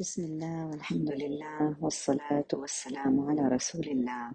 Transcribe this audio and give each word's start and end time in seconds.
بسم 0.00 0.24
الله 0.24 0.66
والحمد 0.66 1.10
لله 1.10 1.76
والصلاة 1.80 2.48
والسلام 2.52 3.20
على 3.20 3.48
رسول 3.48 3.88
الله. 3.88 4.32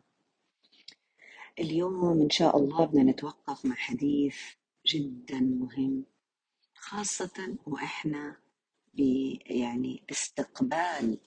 اليوم 1.60 2.22
إن 2.22 2.30
شاء 2.30 2.58
الله 2.58 2.86
بدنا 2.86 3.12
نتوقف 3.12 3.66
مع 3.66 3.76
حديث 3.76 4.38
جدا 4.86 5.40
مهم 5.40 6.06
خاصة 6.76 7.58
وإحنا 7.66 8.38
يعني 9.46 10.04
باستقبال 10.08 11.20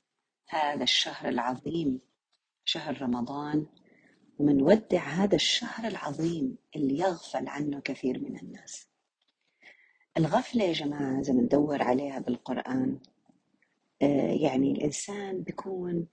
هذا 0.48 0.82
الشهر 0.82 1.28
العظيم 1.28 2.00
شهر 2.64 3.02
رمضان 3.02 3.66
ومنودع 4.38 5.02
هذا 5.02 5.34
الشهر 5.36 5.86
العظيم 5.86 6.56
اللي 6.76 6.98
يغفل 6.98 7.48
عنه 7.48 7.80
كثير 7.80 8.18
من 8.18 8.38
الناس. 8.38 8.88
الغفلة 10.16 10.64
يا 10.64 10.72
جماعة 10.72 11.20
إذا 11.20 11.32
بندور 11.32 11.82
عليها 11.82 12.18
بالقرآن 12.18 12.98
يعني 14.42 14.72
الإنسان 14.72 15.42
بيكون 15.42 16.06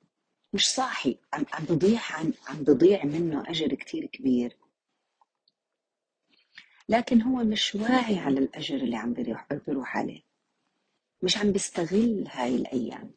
مش 0.53 0.69
صاحي. 0.69 1.17
عم 1.33 1.45
عم 1.53 1.65
بضيع 1.65 1.99
عم, 2.11 2.33
عم 2.47 2.63
بضيع 2.63 3.05
منه 3.05 3.43
أجر 3.49 3.73
كتير 3.75 4.05
كبير. 4.05 4.57
لكن 6.89 7.21
هو 7.21 7.43
مش 7.43 7.75
واعي 7.75 8.17
على 8.19 8.39
الأجر 8.39 8.75
اللي 8.75 8.95
عم 8.95 9.13
بيروح, 9.13 9.47
بيروح 9.67 9.97
عليه. 9.97 10.21
مش 11.21 11.37
عم 11.37 11.51
بيستغل 11.51 12.27
هاي 12.27 12.55
الأيام. 12.55 13.11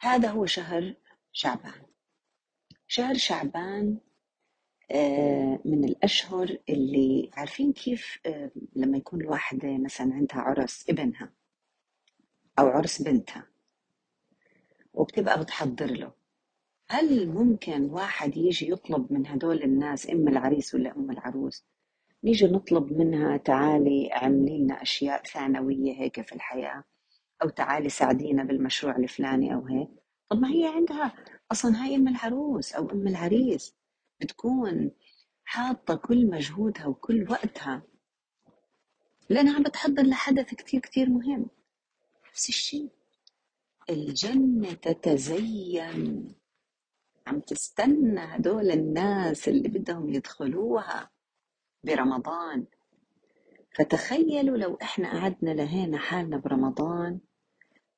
هذا 0.00 0.30
هو 0.30 0.46
شهر 0.46 0.94
شعبان. 1.32 1.82
شهر 2.86 3.14
شعبان 3.14 3.98
آه، 4.90 5.60
من 5.64 5.84
الأشهر 5.84 6.58
اللي 6.68 7.30
عارفين 7.32 7.72
كيف 7.72 8.18
آه، 8.26 8.50
لما 8.76 8.98
يكون 8.98 9.20
الواحدة 9.20 9.78
مثلا 9.78 10.14
عندها 10.14 10.38
عرس 10.40 10.90
ابنها. 10.90 11.32
أو 12.60 12.68
عرس 12.68 13.02
بنتها. 13.02 13.46
وبتبقى 14.94 15.40
بتحضر 15.40 15.86
له. 15.86 16.12
هل 16.90 17.28
ممكن 17.28 17.84
واحد 17.84 18.36
يجي 18.36 18.70
يطلب 18.70 19.12
من 19.12 19.26
هدول 19.26 19.62
الناس 19.62 20.10
ام 20.10 20.28
العريس 20.28 20.74
ولا 20.74 20.96
ام 20.96 21.10
العروس 21.10 21.64
نيجي 22.24 22.46
نطلب 22.46 22.92
منها 22.92 23.36
تعالي 23.36 24.12
اعملي 24.12 24.58
لنا 24.58 24.82
أشياء 24.82 25.22
ثانوية 25.24 25.92
هيك 26.00 26.20
في 26.20 26.34
الحياة 26.34 26.84
أو 27.42 27.48
تعالي 27.48 27.88
ساعدينا 27.88 28.44
بالمشروع 28.44 28.96
الفلاني 28.96 29.54
أو 29.54 29.66
هيك؟ 29.66 29.88
طب 30.28 30.40
ما 30.40 30.50
هي 30.50 30.66
عندها. 30.66 31.14
أصلا 31.52 31.84
هاي 31.84 31.96
ام 31.96 32.08
العروس 32.08 32.72
أو 32.72 32.90
ام 32.90 33.08
العريس. 33.08 33.74
بتكون 34.20 34.90
حاطة 35.44 35.94
كل 35.94 36.26
مجهودها 36.26 36.86
وكل 36.86 37.26
وقتها. 37.30 37.82
لأنها 39.28 39.56
عم 39.56 39.62
بتحضر 39.62 40.02
لحدث 40.02 40.54
كتير 40.54 40.80
كتير 40.80 41.08
مهم. 41.08 41.46
نفس 42.30 42.48
الشيء. 42.48 42.90
الجنة 43.90 44.72
تتزين. 44.72 46.34
عم 47.26 47.40
تستنى 47.40 48.20
هدول 48.20 48.70
الناس 48.70 49.48
اللي 49.48 49.68
بدهم 49.68 50.14
يدخلوها 50.14 51.10
برمضان. 51.84 52.66
فتخيلوا 53.74 54.56
لو 54.56 54.78
إحنا 54.82 55.20
قعدنا 55.20 55.50
لهينا 55.50 55.98
حالنا 55.98 56.36
برمضان 56.36 57.20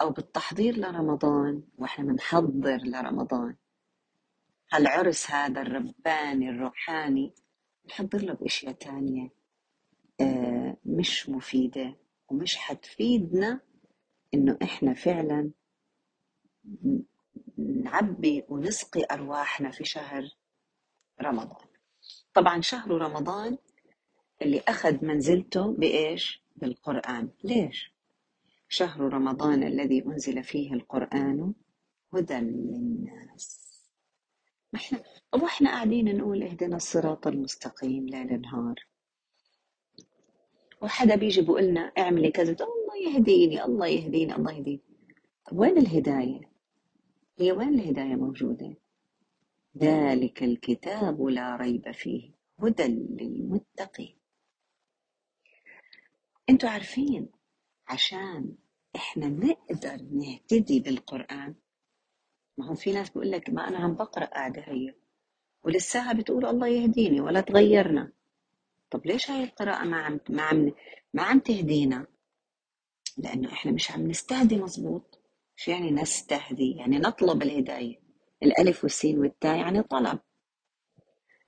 أو 0.00 0.10
بالتحضير 0.10 0.76
لرمضان 0.76 1.62
وإحنا 1.78 2.04
بنحضر 2.04 2.76
لرمضان. 2.84 3.56
هالعرس 4.72 5.30
هذا 5.30 5.62
الرباني 5.62 6.50
الروحاني 6.50 7.34
نحضر 7.88 8.22
له 8.22 8.34
بأشياء 8.34 8.72
تانية. 8.72 9.30
آه، 10.20 10.76
مش 10.84 11.28
مفيدة 11.28 11.96
ومش 12.28 12.56
حتفيدنا 12.56 13.60
إنه 14.34 14.58
إحنا 14.62 14.94
فعلا 14.94 15.50
نعبي 17.58 18.44
ونسقي 18.48 19.06
أرواحنا 19.10 19.70
في 19.70 19.84
شهر 19.84 20.28
رمضان. 21.22 21.66
طبعا 22.34 22.60
شهر 22.60 22.90
رمضان 22.90 23.58
اللي 24.42 24.62
أخذ 24.68 25.04
منزلته 25.04 25.72
بإيش؟ 25.72 26.42
بالقرآن. 26.56 27.28
ليش؟ 27.44 27.92
شهر 28.68 29.00
رمضان 29.00 29.62
الذي 29.62 30.04
أنزل 30.06 30.42
فيه 30.44 30.72
القرآن 30.74 31.52
هدى 32.14 32.34
للناس. 32.34 33.62
إحنا 34.74 35.02
طب 35.32 35.42
وإحنا 35.42 35.70
قاعدين 35.70 36.16
نقول 36.16 36.42
اهدنا 36.42 36.76
الصراط 36.76 37.26
المستقيم 37.26 38.06
ليل 38.06 38.40
نهار 38.40 38.86
وحدا 40.82 41.14
بيجي 41.16 41.40
بيقول 41.40 41.62
لنا 41.64 41.80
اعملي 41.98 42.30
كذا 42.30 42.52
يهديني 43.02 43.64
الله 43.64 43.86
يهديني 43.86 44.34
الله 44.36 44.52
يهديني. 44.52 44.80
وين 45.52 45.78
الهداية؟ 45.78 46.40
هي 47.38 47.52
وين 47.52 47.68
الهداية 47.80 48.14
موجودة؟ 48.14 48.74
ذلك 49.78 50.42
الكتاب 50.42 51.22
لا 51.22 51.56
ريب 51.56 51.90
فيه 51.90 52.30
هدى 52.58 52.82
للمتقين. 52.88 54.16
أنتوا 56.50 56.68
عارفين 56.68 57.28
عشان 57.88 58.54
إحنا 58.96 59.28
نقدر 59.28 60.02
نهتدي 60.12 60.80
بالقرآن 60.80 61.54
ما 62.58 62.66
هو 62.66 62.74
في 62.74 62.92
ناس 62.92 63.10
بيقول 63.10 63.30
لك 63.30 63.50
ما 63.50 63.68
أنا 63.68 63.78
عم 63.78 63.94
بقرأ 63.94 64.24
قاعدة 64.24 64.62
هي 64.62 64.94
ولساها 65.64 66.12
بتقول 66.12 66.46
الله 66.46 66.66
يهديني 66.68 67.20
ولا 67.20 67.40
تغيرنا. 67.40 68.12
طب 68.90 69.06
ليش 69.06 69.30
هاي 69.30 69.44
القراءة 69.44 69.84
ما 69.84 69.96
عم 69.96 70.20
ما 70.30 70.42
عم 70.42 70.72
ما 71.14 71.22
عم 71.22 71.38
تهدينا؟ 71.38 72.06
لأنه 73.18 73.52
إحنا 73.52 73.72
مش 73.72 73.90
عم 73.90 74.08
نستهدي 74.08 74.56
مزبوط 74.56 75.18
شو 75.56 75.70
يعني 75.70 75.90
نستهدي؟ 75.90 76.70
يعني 76.70 76.98
نطلب 76.98 77.42
الهداية. 77.42 78.02
الألف 78.42 78.82
والسين 78.84 79.18
والتاء 79.18 79.56
يعني 79.56 79.82
طلب. 79.82 80.18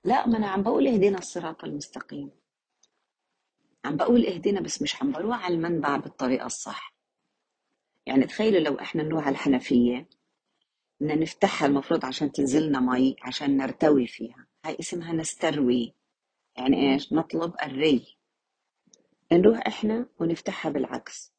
لا 0.03 0.27
ما 0.27 0.37
أنا 0.37 0.47
عم 0.47 0.63
بقول 0.63 0.87
اهدنا 0.87 1.17
الصراط 1.17 1.63
المستقيم. 1.63 2.31
عم 3.85 3.97
بقول 3.97 4.25
اهدنا 4.25 4.61
بس 4.61 4.81
مش 4.81 5.01
عم 5.01 5.11
بروح 5.11 5.45
على 5.45 5.55
المنبع 5.55 5.97
بالطريقة 5.97 6.45
الصح. 6.45 6.95
يعني 8.05 8.25
تخيلوا 8.25 8.59
لو 8.59 8.79
إحنا 8.79 9.03
نروح 9.03 9.27
على 9.27 9.33
الحنفية 9.33 10.09
بدنا 10.99 11.15
نفتحها 11.15 11.67
المفروض 11.67 12.05
عشان 12.05 12.31
تنزلنا 12.31 12.79
مي 12.79 13.15
عشان 13.21 13.57
نرتوي 13.57 14.07
فيها. 14.07 14.47
هاي 14.65 14.77
اسمها 14.79 15.13
نستروي. 15.13 15.93
يعني 16.57 16.93
إيش؟ 16.93 17.13
نطلب 17.13 17.53
الري. 17.63 18.17
نروح 19.31 19.67
إحنا 19.67 20.05
ونفتحها 20.19 20.71
بالعكس. 20.71 21.34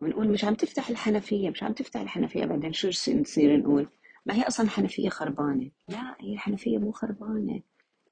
ونقول 0.00 0.28
مش 0.28 0.44
عم 0.44 0.54
تفتح 0.54 0.88
الحنفية 0.88 1.50
مش 1.50 1.62
عم 1.62 1.72
تفتح 1.72 2.00
الحنفية 2.00 2.44
بعدين 2.44 2.72
شو 2.72 2.88
نصير 2.88 3.56
نقول؟ 3.56 3.88
ما 4.26 4.34
هي 4.34 4.42
أصلا 4.42 4.66
الحنفية 4.66 5.08
خربانة. 5.08 5.70
لا 5.88 6.16
هي 6.20 6.32
الحنفية 6.32 6.78
مو 6.78 6.92
خربانة. 6.92 7.62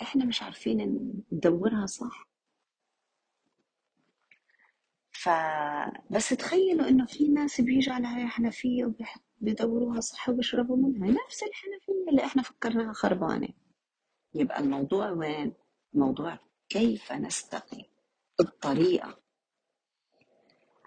إحنا 0.02 0.24
مش 0.24 0.42
عارفين 0.42 1.12
ندورها 1.32 1.86
صح. 1.86 2.28
فبس 5.10 6.28
تخيلوا 6.28 6.88
إنه 6.88 7.06
في 7.06 7.28
ناس 7.28 7.60
بيجوا 7.60 7.94
على 7.94 8.06
هاي 8.06 8.22
الحنفية 8.24 8.94
وبيدوروها 9.40 10.00
صح 10.00 10.28
وبيشربوا 10.28 10.76
منها. 10.76 11.10
نفس 11.26 11.42
الحنفية 11.42 12.10
اللي 12.10 12.24
إحنا 12.24 12.42
فكرناها 12.42 12.92
خربانة. 12.92 13.48
يبقى 14.34 14.60
الموضوع 14.60 15.10
وين؟ 15.10 15.52
الموضوع 15.94 16.38
كيف 16.68 17.12
نستقي 17.12 17.84
الطريقة 18.40 19.23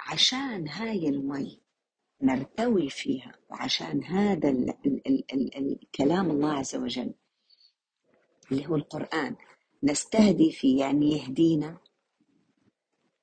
عشان 0.07 0.67
هاي 0.67 1.09
المي 1.09 1.61
نرتوي 2.21 2.89
فيها 2.89 3.35
وعشان 3.49 4.03
هذا 4.03 4.49
ال 4.49 4.69
ال 4.69 5.07
ال 5.07 5.33
ال 5.33 5.81
الكلام 5.83 6.31
الله 6.31 6.53
عز 6.53 6.75
وجل 6.75 7.13
اللي 8.51 8.67
هو 8.67 8.75
القرآن. 8.75 9.35
نستهدي 9.83 10.51
فيه 10.51 10.79
يعني 10.79 11.11
يهدينا. 11.11 11.77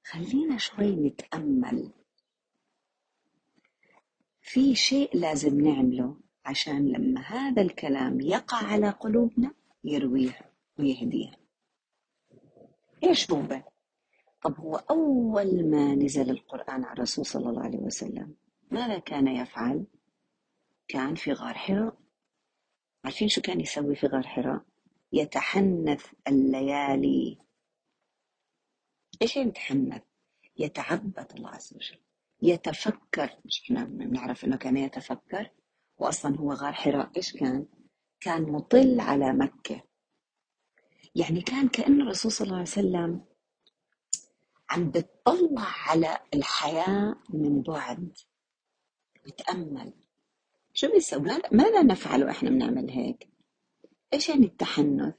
خلينا 0.05 0.59
شوي 0.59 0.97
نتأمل. 0.97 1.93
في 4.41 4.75
شيء 4.75 5.17
لازم 5.17 5.61
نعمله 5.61 6.17
عشان 6.45 6.89
لما 6.89 7.21
هذا 7.21 7.63
الكلام 7.63 8.21
يقع 8.21 8.67
على 8.67 8.91
قلوبنا 8.91 9.55
يرويها 9.85 10.51
ويهديها. 10.79 11.37
إيش 13.05 13.31
هو 13.31 13.63
طب 14.45 14.61
هو 14.61 14.77
أول 14.77 15.71
ما 15.71 15.95
نزل 15.95 16.31
القرآن 16.31 16.85
على 16.85 16.93
الرسول 16.93 17.27
صلى 17.27 17.49
الله 17.51 17.63
عليه 17.63 17.79
وسلم 17.79 18.35
ماذا 18.71 18.99
كان 18.99 19.29
يفعل؟ 19.29 19.87
كان 20.89 21.15
في 21.15 21.33
غار 21.33 21.55
حراء 21.55 21.97
عارفين 23.05 23.29
شو 23.29 23.41
كان 23.41 23.61
يسوي 23.61 23.97
في 23.97 24.07
غار 24.07 24.23
حراء؟ 24.27 24.65
يتحنث 25.13 26.07
الليالي 26.29 27.39
إيش 29.23 29.37
يتحنث؟ 29.37 30.03
يتعبد 30.57 31.33
الله 31.37 31.51
عز 31.51 31.75
وجل 31.75 31.99
يتفكر 32.43 33.39
مش 33.45 33.63
إحنا 33.63 33.85
بنعرف 33.85 34.45
إنه 34.45 34.57
كان 34.57 34.77
يتفكر 34.77 35.51
واصلا 35.99 36.37
هو 36.37 36.53
غار 36.53 36.73
حراء 36.73 37.11
إيش 37.17 37.33
كان؟ 37.33 37.67
كان 38.21 38.43
مطل 38.43 39.01
على 39.01 39.33
مكة 39.33 39.83
يعني 41.15 41.41
كان 41.41 41.69
كأن 41.69 42.01
الرسول 42.01 42.33
صلى 42.33 42.45
الله 42.47 42.59
عليه 42.59 42.69
وسلم 42.69 43.34
عم 44.71 44.91
بتطلع 44.91 45.67
على 45.89 46.19
الحياة 46.35 47.17
من 47.29 47.63
بعد. 47.63 48.19
بتأمل 49.27 49.93
شو 50.75 50.93
بيسوي؟ 50.93 51.21
ماذا 51.21 51.49
ماذا 51.53 51.83
نفعل 51.83 52.25
وإحنا 52.25 52.51
بنعمل 52.51 52.91
هيك؟ 52.91 53.29
إيش 54.15 54.29
يعني 54.29 54.47
التحنث؟ 54.47 55.15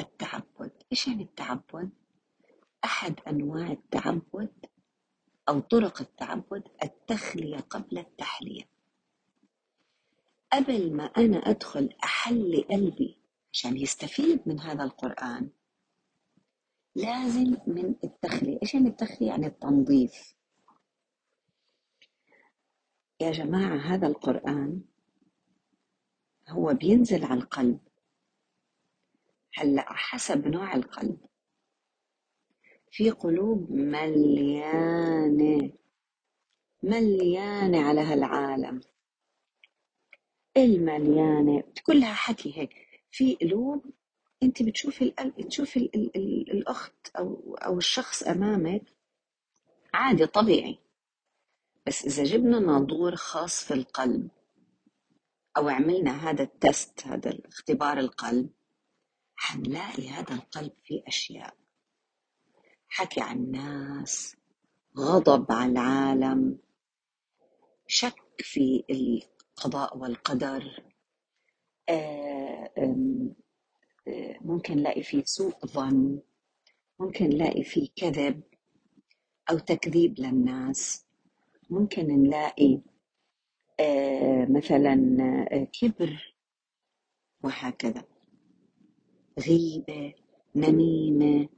التعبد. 0.00 0.72
إيش 0.92 1.08
يعني 1.08 1.22
التعبد؟ 1.22 1.90
أحد 2.84 3.20
أنواع 3.28 3.72
التعبد 3.72 4.66
أو 5.48 5.60
طرق 5.60 6.00
التعبد 6.00 6.62
التخلية 6.82 7.56
قبل 7.56 7.98
التحلية. 7.98 8.68
قبل 10.52 10.96
ما 10.96 11.04
أنا 11.04 11.36
أدخل 11.36 11.88
أحلي 12.04 12.62
قلبي 12.62 13.18
عشان 13.52 13.76
يستفيد 13.76 14.40
من 14.46 14.60
هذا 14.60 14.84
القرآن 14.84 15.50
لازم 17.00 17.56
من 17.66 17.94
التخلية 18.04 18.58
إيش 18.62 18.74
يعني 18.74 18.88
التخلية؟ 18.88 19.28
يعني 19.28 19.46
التنظيف. 19.46 20.34
يا 23.20 23.32
جماعة 23.32 23.76
هذا 23.76 24.06
القرآن 24.06 24.80
هو 26.48 26.74
بينزل 26.74 27.24
على 27.24 27.40
القلب. 27.40 27.78
هلأ 29.54 29.92
حسب 29.92 30.48
نوع 30.48 30.74
القلب. 30.74 31.18
في 32.90 33.10
قلوب 33.10 33.70
مليانة 33.70 35.72
مليانة 36.82 37.82
على 37.82 38.00
هالعالم. 38.00 38.80
المليانة 40.56 41.62
كلها 41.86 42.14
حكي 42.14 42.58
هيك. 42.58 42.74
في 43.10 43.34
قلوب 43.34 43.84
انت 44.42 44.62
بتشوفي 44.62 45.04
القلب 45.04 45.48
تشوفي 45.48 45.76
ال 45.78 45.94
ال 45.96 46.16
ال 46.16 46.50
الاخت 46.50 47.16
أو 47.18 47.56
أو 47.56 47.78
الشخص 47.78 48.22
امامك 48.22 48.82
عادي 49.94 50.26
طبيعي. 50.26 50.78
بس 51.86 52.04
إذا 52.04 52.24
جبنا 52.24 52.58
ناظور 52.58 53.16
خاص 53.16 53.64
في 53.64 53.74
القلب 53.74 54.28
أو 55.56 55.68
عملنا 55.68 56.30
هذا 56.30 56.42
التست 56.42 57.06
هذا 57.06 57.38
اختبار 57.48 57.98
القلب 57.98 58.50
حنلاقي 59.36 60.08
هذا 60.08 60.34
القلب 60.34 60.72
فيه 60.84 61.02
أشياء. 61.06 61.56
حكي 62.88 63.20
عن 63.20 63.36
الناس 63.36 64.36
غضب 64.98 65.52
على 65.52 65.72
العالم 65.72 66.58
شك 67.86 68.22
في 68.38 68.84
القضاء 68.90 69.98
والقدر 69.98 70.82
آه، 71.88 72.70
ممكن 74.40 74.76
نلاقي 74.76 75.02
فيه 75.02 75.22
سوء 75.24 75.66
ظن 75.66 76.20
ممكن 77.00 77.24
نلاقي 77.24 77.64
فيه 77.64 77.88
كذب 77.96 78.42
أو 79.50 79.58
تكذيب 79.58 80.20
للناس. 80.20 81.06
ممكن 81.70 82.06
نلاقي 82.06 82.80
آه، 83.80 84.46
مثلا 84.50 85.16
آه، 85.52 85.64
كبر 85.64 86.34
وهكذا. 87.44 88.04
غيبة 89.38 90.14
نميمة 90.56 91.48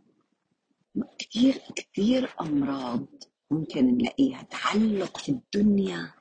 كثير 1.18 1.54
كثير 1.76 2.34
أمراض 2.40 3.06
ممكن 3.50 3.84
نلاقيها. 3.86 4.42
تعلق 4.42 5.18
في 5.18 5.28
الدنيا. 5.32 6.12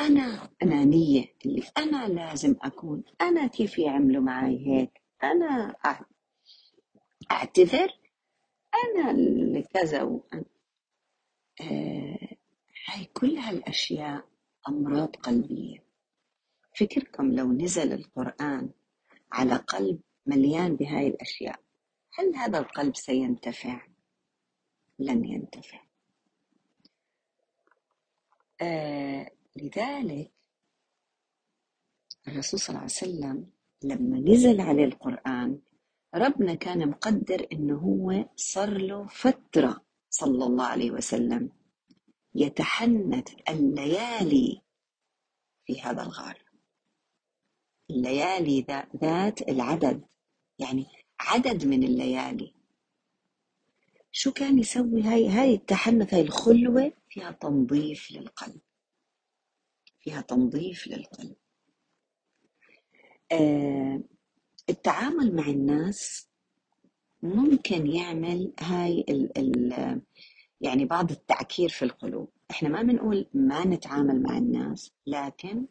أنا 0.00 0.50
أنانية 0.62 1.24
اللي 1.46 1.62
أنا 1.78 2.08
لازم 2.08 2.56
أكون 2.62 3.04
أنا 3.20 3.46
كيف 3.46 3.78
يعملوا 3.78 4.22
معي 4.22 4.66
هيك؟ 4.66 5.02
أنا 5.24 5.74
أع- 5.86 6.04
أعتذر 7.32 7.98
أنا 8.84 9.10
اللي 9.10 9.62
كذا 9.62 10.02
وأنا 10.02 10.44
آه 11.60 12.28
هاي 12.88 13.04
كل 13.04 13.36
هالأشياء 13.36 14.24
أمراض 14.68 15.16
قلبية. 15.16 15.84
فكركم 16.78 17.32
لو 17.32 17.52
نزل 17.52 17.92
القرآن 17.92 18.70
على 19.32 19.56
قلب 19.56 20.00
مليان 20.26 20.76
بهاي 20.76 21.06
الأشياء 21.06 21.60
هل 22.14 22.36
هذا 22.36 22.58
القلب 22.58 22.96
سينتفع؟ 22.96 23.86
لن 24.98 25.24
ينتفع. 25.24 25.80
آه 28.60 29.30
لذلك 29.56 30.32
الرسول 32.28 32.60
صلى 32.60 32.68
الله 32.68 32.80
عليه 32.80 32.84
وسلم 32.92 33.50
لما 33.84 34.18
نزل 34.18 34.60
عليه 34.60 34.84
القرآن 34.84 35.60
ربنا 36.14 36.54
كان 36.54 36.88
مقدر 36.88 37.46
إنه 37.52 37.78
هو 37.78 38.28
صار 38.36 38.78
له 38.78 39.06
فترة 39.06 39.84
صلى 40.10 40.44
الله 40.44 40.64
عليه 40.64 40.90
وسلم 40.90 41.50
يتحنث 42.34 43.28
الليالي 43.48 44.62
في 45.66 45.80
هذا 45.80 46.02
الغار. 46.02 46.42
الليالي 47.90 48.60
ذا- 48.60 48.88
ذات 48.96 49.42
العدد 49.48 50.04
يعني 50.58 50.86
عدد 51.20 51.66
من 51.66 51.82
الليالي. 51.82 52.54
شو 54.12 54.32
كان 54.32 54.58
يسوي 54.58 55.02
هاي 55.02 55.28
هاي 55.28 55.54
التحنث 55.54 56.14
هاي 56.14 56.20
الخلوة؟ 56.22 56.92
فيها 57.08 57.30
تنظيف 57.30 58.10
للقلب. 58.12 58.60
فيها 60.02 60.20
تنظيف 60.20 60.86
للقلب. 60.86 61.36
آه 63.32 64.00
التعامل 64.70 65.36
مع 65.36 65.46
الناس 65.46 66.28
ممكن 67.22 67.86
يعمل 67.86 68.52
هاي 68.60 69.04
ال 69.08 69.38
ال 69.38 70.02
يعني 70.60 70.84
بعض 70.84 71.10
التعكير 71.10 71.68
في 71.68 71.84
القلوب. 71.84 72.28
إحنا 72.50 72.68
ما 72.68 72.82
بنقول 72.82 73.26
ما 73.34 73.66
نتعامل 73.66 74.22
مع 74.22 74.38
الناس 74.38 74.92
لكن 75.06 75.66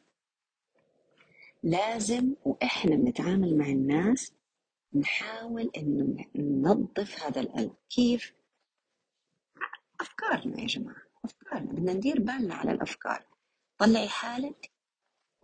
لازم 1.63 2.35
وإحنا 2.45 2.95
بنتعامل 2.95 3.57
مع 3.57 3.65
الناس 3.65 4.33
نحاول 4.93 5.71
إنه 5.77 6.25
ننظف 6.35 7.23
هذا 7.23 7.41
القلب. 7.41 7.73
كيف؟ 7.89 8.33
أفكارنا 10.01 10.61
يا 10.61 10.65
جماعة 10.67 11.01
أفكارنا. 11.25 11.71
بدنا 11.71 11.93
ندير 11.93 12.19
بالنا 12.19 12.55
على 12.55 12.71
الأفكار. 12.71 13.30
طلعي 13.81 14.09
حالك 14.09 14.71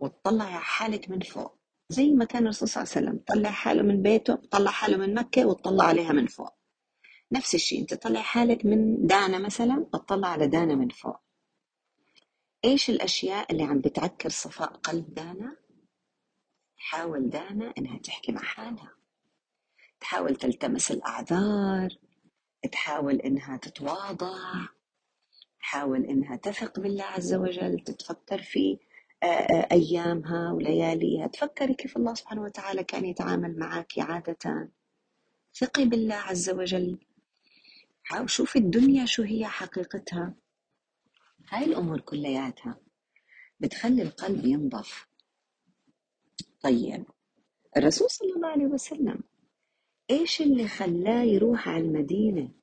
وتطلعي 0.00 0.52
على 0.52 0.64
حالك 0.64 1.10
من 1.10 1.20
فوق. 1.20 1.58
زي 1.88 2.10
ما 2.10 2.24
كان 2.24 2.42
الرسول 2.42 2.68
صلى 2.68 2.82
الله 2.82 2.94
عليه 2.96 3.06
وسلم 3.06 3.24
طلع 3.26 3.50
حاله 3.50 3.82
من 3.82 4.02
بيته 4.02 4.34
طلع 4.34 4.70
حاله 4.70 4.96
من 4.96 5.14
مكة 5.14 5.46
وتطلع 5.46 5.84
عليها 5.84 6.12
من 6.12 6.26
فوق. 6.26 6.54
نفس 7.32 7.54
الشيء 7.54 7.80
انت 7.80 7.94
طلع 7.94 8.20
حالك 8.20 8.64
من 8.66 9.06
دانا 9.06 9.38
مثلا 9.38 9.86
تطلع 9.92 10.28
على 10.28 10.46
دانا 10.46 10.74
من 10.74 10.88
فوق. 10.88 11.20
إيش 12.64 12.90
الأشياء 12.90 13.52
اللي 13.52 13.62
عم 13.62 13.80
بتعكر 13.80 14.28
صفاء 14.28 14.72
قلب 14.72 15.14
دانا؟ 15.14 15.56
تحاول 16.76 17.30
دانا 17.30 17.74
إنها 17.78 17.98
تحكي 17.98 18.32
مع 18.32 18.42
حالها. 18.42 18.94
تحاول 20.00 20.36
تلتمس 20.36 20.90
الأعذار 20.90 21.88
تحاول 22.72 23.14
إنها 23.14 23.56
تتواضع. 23.56 24.68
تحاول 25.68 26.04
إنها 26.04 26.36
تثق 26.36 26.80
بالله 26.80 27.04
عز 27.04 27.34
وجل 27.34 27.80
تتفكر 27.80 28.42
في 28.42 28.78
أيامها 29.72 30.52
ولياليها. 30.52 31.26
تفكري 31.26 31.74
كيف 31.74 31.96
الله 31.96 32.14
سبحانه 32.14 32.42
وتعالى 32.42 32.84
كان 32.84 33.04
يتعامل 33.04 33.58
معك 33.58 33.98
عادة. 33.98 34.70
ثقي 35.54 35.84
بالله 35.84 36.14
عز 36.14 36.50
وجل. 36.50 36.98
حاول 38.02 38.30
شوفي 38.30 38.58
الدنيا 38.58 39.06
شو 39.06 39.22
هي 39.22 39.46
حقيقتها. 39.46 40.34
هاي 41.48 41.64
الأمور 41.64 42.00
كلياتها. 42.00 42.80
بتخلي 43.60 44.02
القلب 44.02 44.44
ينضف. 44.44 45.06
طيب 46.60 47.04
الرسول 47.76 48.10
صلى 48.10 48.32
الله 48.32 48.48
عليه 48.48 48.66
وسلم 48.66 49.20
إيش 50.10 50.40
اللي 50.40 50.68
خلاه 50.68 51.22
يروح 51.22 51.68
على 51.68 51.84
المدينة؟ 51.84 52.57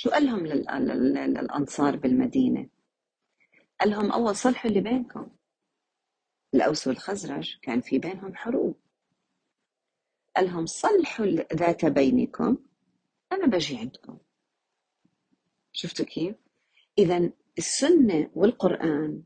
شو 0.00 0.10
قال 0.10 0.26
لهم 0.26 0.46
لل- 0.46 0.66
لل- 0.86 1.14
للأنصار 1.34 1.96
بالمدينة؟ 1.96 2.68
قال 3.80 3.90
لهم 3.90 4.12
أول 4.12 4.36
صلحوا 4.36 4.70
اللي 4.70 4.80
بينكم. 4.80 5.30
الأوس 6.54 6.86
والخزرج 6.86 7.58
كان 7.62 7.80
في 7.80 7.98
بينهم 7.98 8.34
حروب. 8.34 8.80
قال 10.36 10.46
لهم 10.46 10.66
صلحوا 10.66 11.26
ذات 11.54 11.84
بينكم 11.84 12.58
أنا 13.32 13.46
بجي 13.46 13.76
عندكم. 13.78 14.18
شفتوا 15.72 16.04
كيف؟ 16.04 16.36
إذا 16.98 17.30
السنة 17.58 18.30
والقرآن 18.34 19.22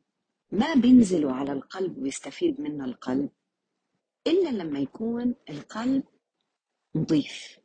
ما 0.53 0.75
بينزلوا 0.75 1.33
على 1.33 1.53
القلب 1.53 1.99
ويستفيد 1.99 2.61
منه 2.61 2.85
القلب 2.85 3.31
إلا 4.27 4.49
لما 4.49 4.79
يكون 4.79 5.35
القلب 5.51 6.03
نظيف. 6.95 7.62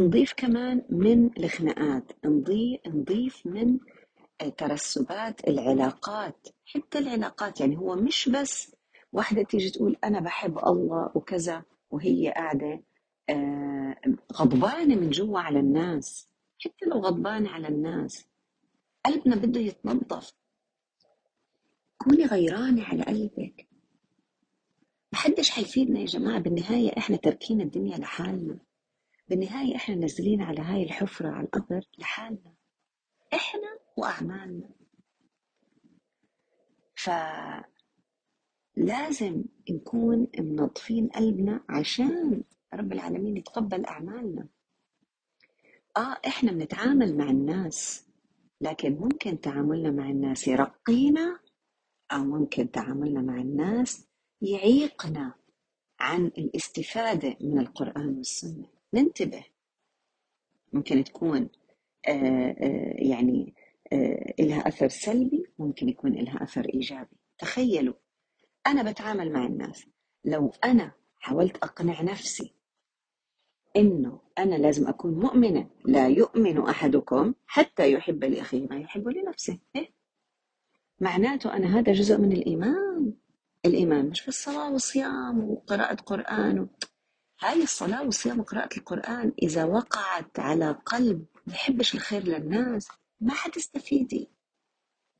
نضيف 0.00 0.32
كمان 0.36 0.82
من 0.90 1.30
الخناقات 1.38 2.12
نضيف 2.24 2.80
نضيف 2.86 3.46
من 3.46 3.78
ترسبات 4.58 5.48
العلاقات. 5.48 6.48
حتى 6.66 6.98
العلاقات 6.98 7.60
يعني 7.60 7.76
هو 7.78 7.96
مش 7.96 8.28
بس 8.28 8.76
واحدة 9.12 9.42
تيجي 9.42 9.70
تقول 9.70 9.96
أنا 10.04 10.20
بحب 10.20 10.58
الله 10.58 11.10
وكذا 11.14 11.62
وهي 11.90 12.30
قاعدة 12.30 12.82
آه، 13.28 13.96
غضبانة 14.32 14.94
من 14.94 15.10
جوا 15.10 15.40
على 15.40 15.60
الناس. 15.60 16.28
حتى 16.64 16.86
لو 16.86 16.98
غضبانة 16.98 17.50
على 17.50 17.68
الناس 17.68 18.26
قلبنا 19.06 19.36
بده 19.36 19.60
يتنظف. 19.60 20.32
كوني 21.98 22.24
غيرانة 22.26 22.84
على 22.84 23.02
قلبك. 23.02 23.68
محدش 25.12 25.50
حيفيدنا 25.50 26.00
يا 26.00 26.06
جماعة. 26.06 26.38
بالنهاية 26.38 26.90
إحنا 26.98 27.16
تركين 27.16 27.60
الدنيا 27.60 27.98
لحالنا. 27.98 28.58
بالنهاية 29.28 29.76
إحنا 29.76 29.94
نازلين 29.94 30.42
على 30.42 30.60
هاي 30.60 30.82
الحفرة 30.82 31.28
على 31.28 31.44
القبر 31.46 31.80
لحالنا 31.98 32.54
إحنا 33.34 33.78
وأعمالنا. 33.96 34.70
فلازم 38.76 39.44
نكون 39.70 40.26
منظفين 40.38 41.08
قلبنا 41.08 41.64
عشان 41.68 42.42
رب 42.74 42.92
العالمين 42.92 43.36
يتقبل 43.36 43.84
أعمالنا. 43.84 44.48
آه 45.96 46.16
إحنا 46.26 46.52
بنتعامل 46.52 47.16
مع 47.16 47.30
الناس 47.30 48.06
لكن 48.60 48.92
ممكن 48.96 49.40
تعاملنا 49.40 49.90
مع 49.90 50.10
الناس 50.10 50.48
يرقينا 50.48 51.40
أو 52.12 52.18
ممكن 52.24 52.70
تعاملنا 52.70 53.20
مع 53.22 53.36
الناس 53.40 54.06
يعيقنا 54.42 55.34
عن 56.00 56.26
الاستفادة 56.26 57.36
من 57.40 57.58
القرآن 57.58 58.16
والسنة. 58.16 58.73
ننتبه 58.94 59.44
ممكن 60.72 61.04
تكون 61.04 61.48
آه، 62.08 62.56
آه، 62.60 62.94
يعني 62.96 63.54
آه، 63.92 64.34
إلها 64.40 64.68
أثر 64.68 64.88
سلبي 64.88 65.46
ممكن 65.58 65.88
يكون 65.88 66.14
إلها 66.14 66.42
أثر 66.42 66.66
إيجابي. 66.74 67.16
تخيلوا 67.38 67.94
أنا 68.66 68.90
بتعامل 68.90 69.32
مع 69.32 69.46
الناس. 69.46 69.86
لو 70.24 70.52
أنا 70.64 70.92
حاولت 71.18 71.56
أقنع 71.56 72.02
نفسي 72.02 72.54
إنه 73.76 74.20
أنا 74.38 74.54
لازم 74.54 74.88
أكون 74.88 75.14
مؤمنة 75.14 75.70
لا 75.84 76.08
يؤمن 76.08 76.58
أحدكم 76.58 77.34
حتى 77.46 77.92
يحب 77.92 78.24
لأخيه 78.24 78.66
ما 78.66 78.76
يحب 78.76 79.08
لنفسه. 79.08 79.58
إيه؟ 79.76 79.90
معناته 81.00 81.56
أنا 81.56 81.78
هذا 81.78 81.92
جزء 81.92 82.18
من 82.18 82.32
الإيمان. 82.32 83.14
الإيمان 83.66 84.06
مش 84.06 84.20
في 84.20 84.28
الصلاة 84.28 84.72
والصيام 84.72 85.50
وقراءة 85.50 85.94
قرآن 85.94 86.58
و... 86.58 86.68
هاي 87.40 87.62
الصلاة 87.62 88.02
والصيام 88.04 88.40
وقراءة 88.40 88.76
القرآن 88.78 89.32
إذا 89.42 89.64
وقعت 89.64 90.38
على 90.38 90.70
قلب 90.86 91.26
ما 91.46 91.54
يحبش 91.54 91.94
الخير 91.94 92.22
للناس 92.24 92.88
ما 93.20 93.34
حتستفيدي 93.34 94.28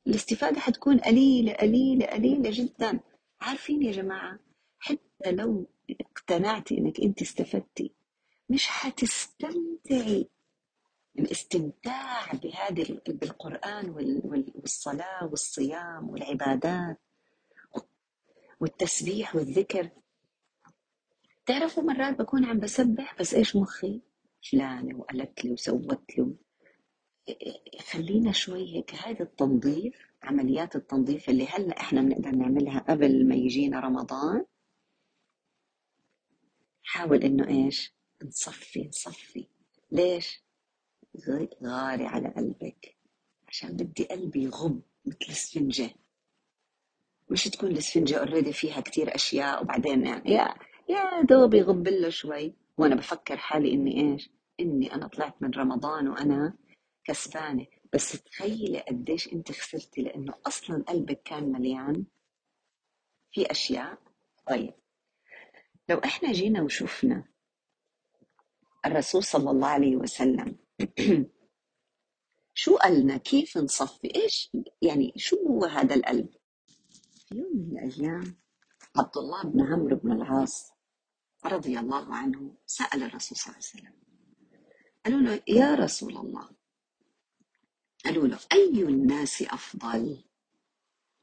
الاستفادة 0.07 0.59
حتكون 0.59 0.97
قليلة 0.99 1.53
قليلة 1.53 2.05
قليلة 2.05 2.49
جدا. 2.53 2.99
عارفين 3.41 3.81
يا 3.83 3.91
جماعة 3.91 4.39
حتى 4.79 5.31
لو 5.31 5.67
اقتنعتي 6.01 6.77
إنك 6.77 6.99
أنت 6.99 7.21
استفدتي 7.21 7.91
مش 8.49 8.67
حتستمتعي. 8.67 10.29
الاستمتاع 11.19 12.31
بهذه 12.33 13.01
بالقرآن 13.07 13.89
والصلاة 14.55 15.25
والصيام 15.25 16.09
والعبادات 16.09 16.99
والتسبيح 18.59 19.35
والذكر 19.35 19.89
تعرفوا 21.45 21.83
مرات 21.83 22.19
بكون 22.19 22.45
عم 22.45 22.59
بسبح 22.59 23.15
بس 23.19 23.33
إيش 23.33 23.55
مخي؟ 23.55 24.01
فلانة 24.51 24.97
وقالت 24.99 25.45
لي 25.45 25.51
وسوت 25.51 26.17
لي 26.17 26.35
خلينا 27.91 28.31
شوي 28.31 28.75
هيك. 28.75 28.95
هذا 28.95 29.23
التنظيف 29.23 29.95
عمليات 30.23 30.75
التنظيف 30.75 31.29
اللي 31.29 31.47
هلأ 31.47 31.79
إحنا 31.79 32.01
بنقدر 32.01 32.31
نعملها 32.31 32.79
قبل 32.79 33.27
ما 33.27 33.35
يجينا 33.35 33.79
رمضان. 33.79 34.45
حاول 36.83 37.23
إنه 37.23 37.47
إيش؟ 37.47 37.93
نصفي 38.23 38.87
نصفي. 38.87 39.47
ليش؟ 39.91 40.43
غاري 41.63 42.05
على 42.05 42.27
قلبك. 42.27 42.95
عشان 43.47 43.77
بدي 43.77 44.03
قلبي 44.03 44.43
يغب 44.43 44.81
مثل 45.05 45.17
السفنجة. 45.29 45.89
مش 47.29 47.43
تكون 47.43 47.71
السفنجة 47.71 48.19
اوريدي 48.19 48.53
فيها 48.53 48.81
كتير 48.81 49.15
أشياء 49.15 49.63
وبعدين 49.63 50.05
يعني 50.05 50.31
يا 50.31 50.55
يا 50.89 51.21
دوب 51.21 51.53
يغب 51.53 51.87
له 51.87 52.09
شوي. 52.09 52.55
وأنا 52.77 52.95
بفكر 52.95 53.37
حالي 53.37 53.73
إني 53.73 54.13
إيش؟ 54.13 54.29
إني 54.59 54.93
أنا 54.95 55.07
طلعت 55.07 55.41
من 55.41 55.51
رمضان 55.51 56.07
وأنا 56.07 56.53
كسبانة. 57.03 57.65
بس 57.93 58.23
تخيلي 58.23 58.79
قديش 58.79 59.33
أنت 59.33 59.51
خسرتي 59.51 60.01
لأنه 60.01 60.33
أصلا 60.47 60.83
قلبك 60.83 61.21
كان 61.23 61.51
مليان 61.51 62.05
في 63.31 63.51
أشياء. 63.51 63.97
طيب 64.47 64.73
لو 65.89 65.97
إحنا 65.97 66.31
جينا 66.31 66.61
وشفنا 66.61 67.23
الرسول 68.85 69.23
صلى 69.23 69.51
الله 69.51 69.67
عليه 69.67 69.95
وسلم 69.95 70.57
شو 72.53 72.75
قالنا؟ 72.75 73.17
كيف 73.17 73.57
نصفي؟ 73.57 74.15
إيش 74.15 74.51
يعني 74.81 75.13
شو 75.15 75.35
هو 75.35 75.65
هذا 75.65 75.95
القلب؟ 75.95 76.29
في 77.29 77.35
يوم 77.37 77.57
من 77.57 77.79
الأيام 77.79 78.35
عبد 78.95 79.17
الله 79.17 79.43
بن 79.43 79.61
عمرو 79.61 79.95
بن 79.95 80.11
العاص 80.11 80.74
رضي 81.47 81.79
الله 81.79 82.15
عنه 82.15 82.55
سأل 82.65 83.03
الرسول 83.03 83.37
صلى 83.37 83.53
الله 83.53 83.65
عليه 83.65 83.79
وسلم. 83.79 83.93
قالوا 85.05 85.19
له 85.21 85.43
يا 85.47 85.75
رسول 85.75 86.17
الله. 86.17 86.49
قالوا 88.05 88.27
له 88.27 88.39
أي 88.53 88.83
الناس 88.83 89.41
أفضل؟ 89.41 90.23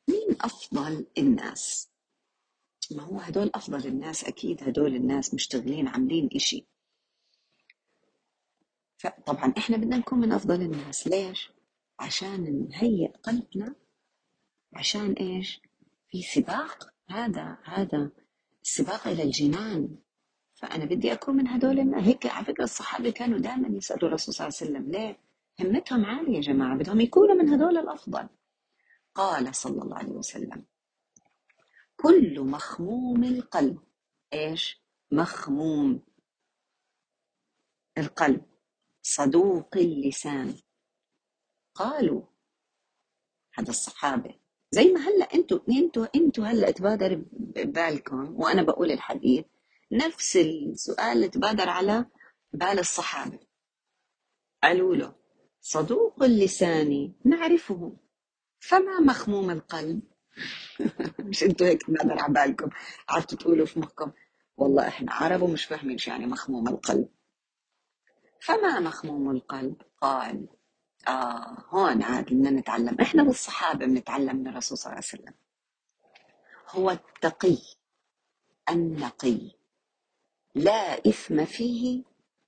مين 0.09 0.37
أفضل 0.41 1.07
الناس؟ 1.19 1.88
ما 2.91 3.02
هو 3.02 3.19
هدول 3.19 3.50
أفضل 3.55 3.87
الناس 3.87 4.25
أكيد 4.25 4.62
هدول 4.62 4.95
الناس 4.95 5.35
مشتغلين 5.35 5.88
عاملين 5.88 6.29
إشي. 6.35 6.67
فطبعا 8.97 9.55
إحنا 9.59 9.76
بدنا 9.76 9.97
نكون 9.97 10.21
من 10.21 10.33
أفضل 10.33 10.62
الناس. 10.62 11.07
ليش؟ 11.07 11.50
عشان 11.99 12.69
نهيئ 12.69 13.09
قلبنا. 13.09 13.75
عشان 14.73 15.12
إيش؟ 15.12 15.61
في 16.09 16.23
سباق. 16.23 16.93
هذا 17.09 17.59
هذا 17.64 18.11
السباق 18.62 19.09
إلى 19.09 19.23
الجنان. 19.23 19.99
فأنا 20.62 20.85
بدي 20.85 21.12
أكون 21.12 21.37
من 21.37 21.49
هدول 21.49 21.95
هيك 21.95 22.26
على 22.26 22.45
فكرة 22.45 22.64
الصحابة 22.64 23.11
كانوا 23.11 23.38
دائما 23.38 23.69
يسألوا 23.69 24.09
الرسول 24.09 24.35
صلى 24.35 24.47
الله 24.47 24.59
عليه 24.61 24.71
وسلم 24.71 24.90
ليه؟ 24.92 25.19
همتهم 25.61 26.04
عالية 26.04 26.37
يا 26.37 26.40
جماعة؟ 26.40 26.76
بدهم 26.76 27.00
يكونوا 27.00 27.35
من 27.35 27.49
هدول 27.49 27.78
الأفضل. 27.78 28.28
قال 29.14 29.54
صلى 29.54 29.83
الله 29.83 29.97
عليه 29.99 30.12
وسلم 30.12 30.64
كل 31.97 32.40
مخموم 32.40 33.25
القلب. 33.25 33.78
إيش؟ 34.33 34.83
مخموم 35.12 36.02
القلب. 37.99 38.42
صدوق 39.02 39.76
اللسان. 39.76 40.54
قالوا 41.75 42.23
هذا 43.54 43.71
الصحابة 43.71 44.35
زي 44.71 44.92
ما 44.92 45.00
هلأ 45.00 45.35
أنتوا 45.35 45.59
أنتوا 45.69 46.07
أنتوا 46.14 46.45
هلأ 46.45 46.71
تبادر 46.71 47.25
ببالكم 47.33 48.40
وأنا 48.40 48.62
بقول 48.62 48.90
الحديث 48.90 49.45
نفس 49.93 50.37
السؤال 50.37 51.17
اللي 51.17 51.29
تبادر 51.29 51.69
على 51.69 52.07
بال 52.53 52.79
الصحابة. 52.79 53.39
قالوا 54.63 54.97
له 54.97 55.15
صدوق 55.61 56.23
اللسان 56.23 57.13
نعرفه 57.25 57.97
فما 58.61 59.01
مخموم 59.01 59.51
القلب. 59.51 60.03
مش 61.29 61.43
أنتوا 61.43 61.67
هيك 61.67 61.83
تبادر 61.83 62.19
على 62.19 62.33
بالكم 62.33 62.71
قعدتوا 63.09 63.39
تقولوا 63.39 63.67
في 63.67 63.81
مخكم. 63.81 64.13
والله 64.57 64.89
إحنا 64.89 65.13
عرب 65.13 65.43
ومش 65.43 65.65
فاهمين 65.65 65.99
شو 65.99 66.11
يعني 66.11 66.27
مخموم 66.27 66.69
القلب. 66.69 67.09
فما 68.41 68.81
مخموم 68.81 69.31
القلب؟ 69.31 69.83
قال 70.01 70.49
آه 71.09 71.65
هون 71.69 72.03
عاد 72.03 72.25
بدنا 72.25 72.51
نتعلم. 72.51 73.01
إحنا 73.01 73.23
بالصحابة 73.23 73.87
بنتعلم 73.87 74.37
من 74.37 74.49
الرسول 74.49 74.79
صلى 74.79 74.93
الله 74.93 75.05
عليه 75.05 75.23
وسلم. 75.23 75.35
هو 76.69 76.91
التقي 76.91 77.59
النقي. 78.71 79.62
لا 80.55 81.09
إثم 81.09 81.45
فيه 81.45 82.03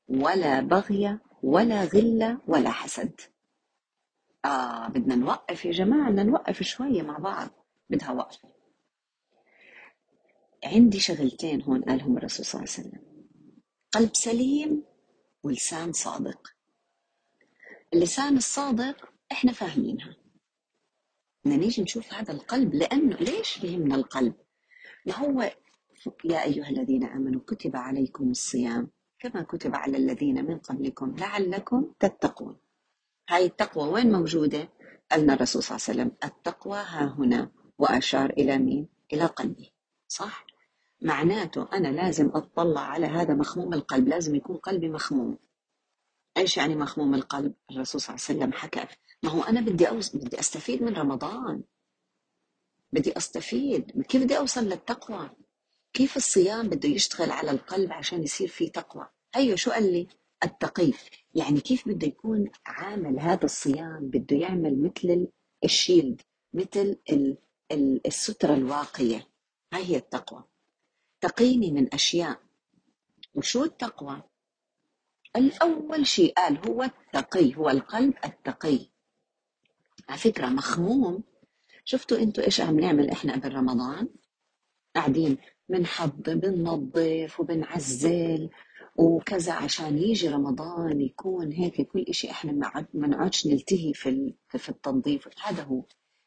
ولا 0.08 0.60
بغي 0.60 1.18
ولا 1.42 1.84
غلة 1.84 2.40
ولا 2.46 2.70
حسد. 2.70 3.20
آه 4.44 4.88
بدنا 4.88 5.14
نوقف 5.14 5.64
يا 5.64 5.72
جماعة 5.72 6.10
بدنا 6.10 6.22
نوقف 6.22 6.62
شوية 6.62 7.02
مع 7.02 7.18
بعض. 7.18 7.50
بدها 7.90 8.12
وقف. 8.12 8.38
عندي 10.64 11.00
شغلتين 11.00 11.62
هون 11.62 11.82
قالهم 11.82 12.16
الرسول 12.16 12.46
صلى 12.46 12.60
الله 12.62 12.72
عليه 12.72 12.88
وسلم. 12.88 13.02
قلب 13.92 14.14
سليم 14.14 14.84
ولسان 15.42 15.92
صادق. 15.92 16.54
اللسان 17.94 18.36
الصادق 18.36 19.12
إحنا 19.32 19.52
فاهمينها. 19.52 20.16
بدنا 21.44 21.56
نيجي 21.56 21.82
نشوف 21.82 22.12
هذا 22.12 22.32
القلب 22.32 22.74
لأنه 22.74 23.16
ليش 23.16 23.52
فهمنا 23.52 23.94
القلب؟ 23.94 24.34
ما 25.06 25.14
هو 25.14 25.50
يا 26.24 26.44
أيها 26.44 26.68
الذين 26.68 27.04
آمنوا 27.04 27.40
كتب 27.46 27.76
عليكم 27.76 28.30
الصيام 28.30 28.90
كما 29.18 29.42
كتب 29.42 29.74
على 29.74 29.96
الذين 29.96 30.44
من 30.44 30.58
قبلكم 30.58 31.16
لعلكم 31.16 31.92
تتقون. 32.00 32.56
هاي 33.28 33.46
التقوى 33.46 33.88
وين 33.88 34.12
موجودة؟ 34.12 34.68
قالنا 35.10 35.34
الرسول 35.34 35.62
صلى 35.62 35.76
الله 35.76 35.86
عليه 35.88 36.12
وسلم 36.12 36.16
التقوى 36.24 36.78
ها 36.78 37.14
هنا 37.18 37.50
وأشار 37.78 38.30
إلى 38.30 38.58
مين؟ 38.58 38.88
إلى 39.12 39.26
قلبي. 39.26 39.72
صح؟ 40.08 40.46
معناته 41.02 41.68
أنا 41.72 41.88
لازم 41.88 42.30
أطلع 42.34 42.80
على 42.80 43.06
هذا 43.06 43.34
مخموم 43.34 43.74
القلب 43.74 44.08
لازم 44.08 44.34
يكون 44.34 44.56
قلبي 44.56 44.88
مخموم. 44.88 45.38
إيش 46.36 46.56
يعني 46.56 46.76
مخموم 46.76 47.14
القلب؟ 47.14 47.54
الرسول 47.70 48.00
صلى 48.00 48.14
الله 48.14 48.24
عليه 48.28 48.38
وسلم 48.38 48.52
حكى. 48.52 48.86
ما 49.22 49.30
هو 49.30 49.42
أنا 49.42 49.60
بدي 49.60 49.88
أوز... 49.88 50.16
بدي 50.16 50.40
أستفيد 50.40 50.82
من 50.82 50.94
رمضان. 50.94 51.62
بدي 52.92 53.16
أستفيد. 53.16 54.02
كيف 54.02 54.22
بدي 54.22 54.38
أوصل 54.38 54.64
للتقوى؟ 54.64 55.30
كيف 55.94 56.16
الصيام 56.16 56.68
بده 56.68 56.88
يشتغل 56.88 57.30
على 57.30 57.50
القلب 57.50 57.92
عشان 57.92 58.22
يصير 58.22 58.48
في 58.48 58.68
تقوى؟ 58.68 59.08
هيو 59.34 59.56
شو 59.56 59.70
قال 59.70 59.92
لي؟ 59.92 60.08
التقي 60.44 60.92
يعني 61.34 61.60
كيف 61.60 61.88
بده 61.88 62.06
يكون 62.06 62.50
عامل 62.66 63.20
هذا 63.20 63.44
الصيام؟ 63.44 64.08
بده 64.08 64.36
يعمل 64.36 64.82
مثل 64.82 65.28
الشيلد 65.64 66.22
مثل 66.54 66.96
السترة 68.06 68.54
الواقية. 68.54 69.28
هاي 69.72 69.84
هي 69.84 69.96
التقوى. 69.96 70.44
تقيني 71.20 71.70
من 71.70 71.94
أشياء. 71.94 72.40
وشو 73.34 73.64
التقوى؟ 73.64 74.22
الأول 75.36 76.06
شيء 76.06 76.32
قال 76.32 76.68
هو 76.68 76.82
التقي 76.82 77.54
هو 77.54 77.70
القلب 77.70 78.14
التقي. 78.24 78.90
على 80.08 80.18
فكرة 80.18 80.46
مخموم. 80.46 81.22
شفتوا 81.84 82.18
أنتوا 82.18 82.44
إيش 82.44 82.60
عم 82.60 82.80
نعمل 82.80 83.10
إحنا 83.10 83.32
قبل 83.32 83.54
رمضان؟ 83.54 84.08
قاعدين 84.96 85.38
بنحضر 85.68 86.34
بننظف 86.34 87.40
وبنعزل 87.40 88.50
وكذا 88.96 89.52
عشان 89.52 89.98
يجي 89.98 90.28
رمضان 90.28 91.00
يكون 91.00 91.52
هيك 91.52 91.80
كل 91.80 92.04
إشي 92.08 92.30
إحنا 92.30 92.52
ما 92.94 93.06
نقعدش 93.06 93.46
نلتهي 93.46 93.94
في 93.94 94.34
في 94.48 94.68
التنظيف. 94.68 95.28
هذا 95.42 95.62
هو. 95.62 95.82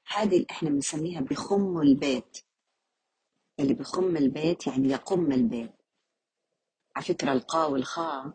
هذه 0.07 0.35
اللي 0.35 0.45
إحنا 0.51 0.69
بنسميها 0.69 1.21
بخم 1.21 1.81
البيت. 1.81 2.37
اللي 3.59 3.73
بخم 3.73 4.17
البيت 4.17 4.67
يعني 4.67 4.89
يقم 4.89 5.31
البيت. 5.31 5.71
على 6.95 7.05
فكرة 7.05 7.33
القاء 7.33 7.71
والخاء 7.71 8.33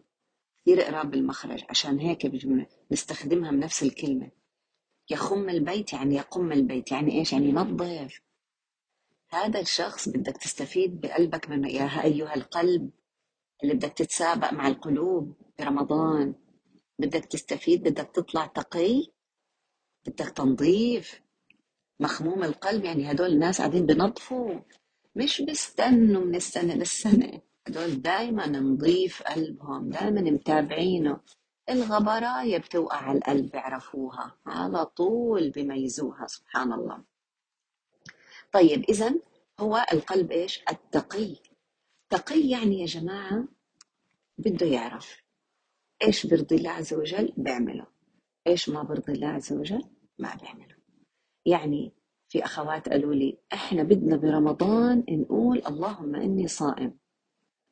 كثير 0.62 0.82
قراب 0.82 1.10
بالمخرج 1.10 1.64
عشان 1.70 1.98
هيك 1.98 2.26
بنستخدمها 2.90 3.50
بنفس 3.50 3.82
الكلمة. 3.82 4.30
يخم 5.10 5.48
البيت 5.48 5.92
يعني 5.92 6.14
يقم 6.14 6.52
البيت. 6.52 6.92
يعني 6.92 7.18
إيش؟ 7.18 7.32
يعني 7.32 7.48
ينظف. 7.48 8.20
هذا 9.34 9.60
الشخص 9.60 10.08
بدك 10.08 10.36
تستفيد 10.36 11.00
بقلبك 11.00 11.50
منه 11.50 11.68
يا 11.68 12.04
أيها 12.04 12.34
القلب 12.34 12.90
اللي 13.62 13.74
بدك 13.74 13.92
تتسابق 13.92 14.52
مع 14.52 14.68
القلوب 14.68 15.34
برمضان. 15.58 16.34
بدك 16.98 17.24
تستفيد 17.24 17.82
بدك 17.82 18.10
تطلع 18.14 18.46
تقي 18.46 19.06
بدك 20.06 20.28
تنظيف. 20.30 21.20
مخموم 22.00 22.44
القلب 22.44 22.84
يعني 22.84 23.10
هدول 23.10 23.32
الناس 23.32 23.58
قاعدين 23.58 23.86
بنظفوا. 23.86 24.60
مش 25.16 25.42
بيستنوا 25.42 26.24
من 26.24 26.34
السنة 26.34 26.74
للسنة. 26.74 27.40
هدول 27.68 28.02
دايما 28.02 28.46
نظيف 28.46 29.22
قلبهم 29.22 29.88
دايما 29.88 30.20
متابعينه. 30.20 31.20
الغبراية 31.70 32.58
بتوقع 32.58 32.96
على 32.96 33.18
القلب 33.18 33.50
بيعرفوها 33.50 34.36
على 34.46 34.86
طول 34.86 35.50
بيميزوها 35.50 36.26
سبحان 36.26 36.72
الله. 36.72 37.11
طيب 38.52 38.84
إذا 38.88 39.14
هو 39.60 39.86
القلب 39.92 40.32
إيش؟ 40.32 40.64
التقي. 40.70 41.36
تقي 42.10 42.48
يعني 42.48 42.80
يا 42.80 42.86
جماعة 42.86 43.48
بده 44.38 44.66
يعرف 44.66 45.22
إيش 46.04 46.26
برضي 46.26 46.56
الله 46.56 46.70
عز 46.70 46.94
وجل 46.94 47.32
بيعمله 47.36 47.86
إيش 48.46 48.68
ما 48.68 48.82
برضي 48.82 49.12
الله 49.12 49.28
عز 49.28 49.52
وجل 49.52 49.84
ما 50.18 50.34
بيعمله. 50.34 50.76
يعني 51.46 51.92
في 52.28 52.44
أخوات 52.44 52.88
قالوا 52.88 53.14
لي 53.14 53.38
إحنا 53.52 53.82
بدنا 53.82 54.16
برمضان 54.16 55.04
نقول 55.10 55.62
اللهم 55.66 56.14
إني 56.14 56.48
صائم. 56.48 56.98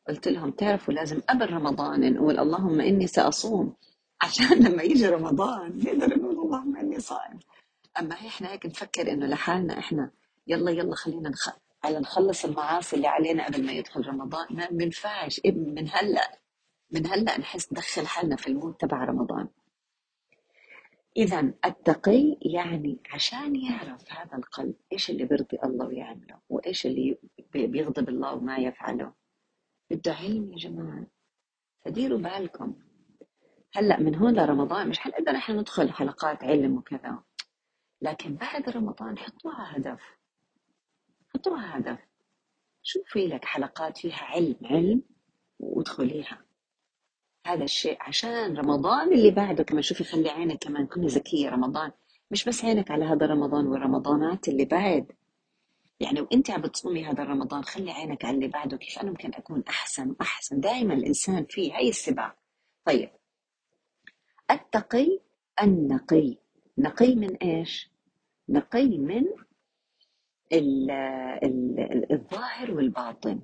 قلت 0.09 0.29
لهم 0.29 0.51
تعرفوا 0.51 0.95
لازم 0.95 1.21
قبل 1.21 1.53
رمضان 1.53 2.13
نقول 2.15 2.39
اللهم 2.39 2.81
إني 2.81 3.07
سأصوم 3.07 3.77
عشان 4.23 4.59
لما 4.59 4.83
يجي 4.83 5.07
رمضان 5.07 5.79
نقدر 5.79 6.19
نقول 6.19 6.39
اللهم 6.47 6.77
إني 6.77 7.01
صائم. 7.01 7.39
أما 8.01 8.15
إحنا 8.15 8.53
هيك 8.53 8.67
نفكر 8.67 9.13
إنه 9.13 9.27
لحالنا 9.27 9.79
إحنا 9.79 10.11
يلا 10.51 10.71
يلا 10.71 10.95
خلينا. 10.95 11.33
على 11.85 11.99
نخلص 11.99 12.45
المعاصي 12.45 12.97
اللي 12.97 13.09
علينا 13.09 13.47
قبل 13.47 13.67
ما 13.67 13.73
يدخل 13.73 14.07
رمضان. 14.07 14.47
ما 14.51 14.69
بينفعش 14.71 15.41
من 15.45 15.89
هلأ 15.89 16.41
من 16.91 17.07
هلأ 17.07 17.39
نحس 17.39 17.73
ندخل 17.73 18.07
حالنا 18.07 18.37
في 18.37 18.47
المود 18.47 18.75
تبع 18.75 19.05
رمضان. 19.05 19.49
إذا 21.17 21.53
التقي 21.65 22.37
يعني 22.43 22.99
عشان 23.13 23.57
يعرف 23.57 24.13
هذا 24.13 24.37
القلب 24.37 24.75
إيش 24.93 25.11
اللي 25.11 25.25
بيرضي 25.25 25.59
الله 25.65 25.87
ويعمله 25.87 26.39
وإيش 26.49 26.87
اللي 26.87 27.19
بيغضب 27.55 28.09
الله 28.09 28.35
وما 28.35 28.57
يفعله. 28.59 29.13
بده 29.91 30.13
علم 30.15 30.53
يا 30.53 30.59
جماعة. 30.59 31.07
فديروا 31.85 32.19
بالكم. 32.19 32.75
هلأ 33.73 34.01
من 34.01 34.15
هون 34.15 34.35
لرمضان 34.35 34.89
مش 34.89 34.99
حنقدر 34.99 35.37
إحنا 35.37 35.55
ندخل 35.55 35.93
حلقات 35.93 36.45
علم 36.45 36.77
وكذا. 36.77 37.23
لكن 38.03 38.35
بعد 38.35 38.69
رمضان 38.69 39.19
حطوها 39.19 39.77
هدف. 39.77 40.20
حطوها 41.35 41.79
هدف 41.79 41.99
شوفي 42.83 43.27
لك 43.27 43.45
حلقات 43.45 43.99
فيها 43.99 44.25
علم 44.25 44.57
علم 44.65 45.03
وادخليها. 45.59 46.45
هذا 47.47 47.65
الشيء 47.65 47.97
عشان 48.01 48.57
رمضان 48.57 49.13
اللي 49.13 49.31
بعده 49.31 49.65
كمان. 49.65 49.83
شوفي 49.83 50.05
خلي 50.05 50.31
عينك 50.31 50.59
كمان 50.59 50.87
كوني 50.87 51.07
ذكية 51.07 51.49
رمضان. 51.51 51.93
مش 52.31 52.45
بس 52.45 52.65
عينك 52.65 52.91
على 52.91 53.05
هذا 53.05 53.27
رمضان 53.27 53.67
والرمضانات 53.67 54.49
اللي 54.49 54.65
بعد. 54.65 55.13
يعني 56.01 56.21
وإنت 56.21 56.51
عم 56.51 56.61
بتصومي 56.61 57.05
هذا 57.05 57.25
رمضان 57.25 57.65
خلي 57.65 57.91
عينك 57.91 58.25
على 58.25 58.35
اللي 58.35 58.49
بعده. 58.49 58.77
كيف 58.77 58.99
أنا 58.99 59.11
ممكن 59.11 59.35
أكون 59.35 59.65
أحسن؟ 59.69 60.15
واحسن 60.21 60.61
دائما 60.61 60.95
الإنسان 60.95 61.45
فيه 61.45 61.77
هي 61.77 61.89
السباق. 61.89 62.37
طيب. 62.85 63.11
التقي 64.51 65.21
النقي. 65.63 66.37
نقي 66.79 67.15
من 67.15 67.37
إيش؟ 67.37 67.91
نقي 68.49 68.99
من 68.99 69.25
ال 70.53 70.91
ال 70.91 72.13
الظاهر 72.13 72.71
والباطن. 72.71 73.41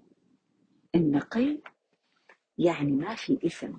النقي 0.95 1.59
يعني 2.59 2.93
ما 2.93 3.15
في 3.15 3.39
إثم. 3.47 3.73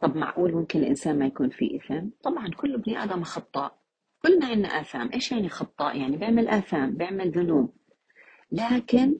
طب 0.00 0.16
معقول 0.16 0.52
ممكن 0.52 0.78
الإنسان 0.78 1.18
ما 1.18 1.26
يكون 1.26 1.50
فيه 1.50 1.76
إثم؟ 1.76 2.08
طبعا 2.22 2.48
كل 2.48 2.74
ابن 2.74 2.96
آدم 2.96 3.24
خطاء. 3.24 3.78
كلنا 4.22 4.46
عندنا 4.46 4.68
آثام. 4.68 5.10
إيش 5.14 5.32
يعني 5.32 5.48
خطاء؟ 5.48 5.98
يعني 5.98 6.16
بيعمل 6.16 6.48
آثام 6.48 6.96
بيعمل 6.96 7.30
ذنوب. 7.30 7.74
لكن 8.52 9.18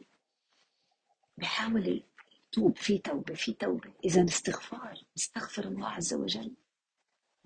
بحاول 1.38 2.03
يتوب 2.48 2.77
في 2.79 2.98
توبة 2.98 3.35
في 3.35 3.53
توبة. 3.53 3.92
إذا 4.05 4.24
استغفار 4.24 4.98
استغفر 5.18 5.64
الله 5.64 5.88
عز 5.88 6.14
وجل. 6.14 6.53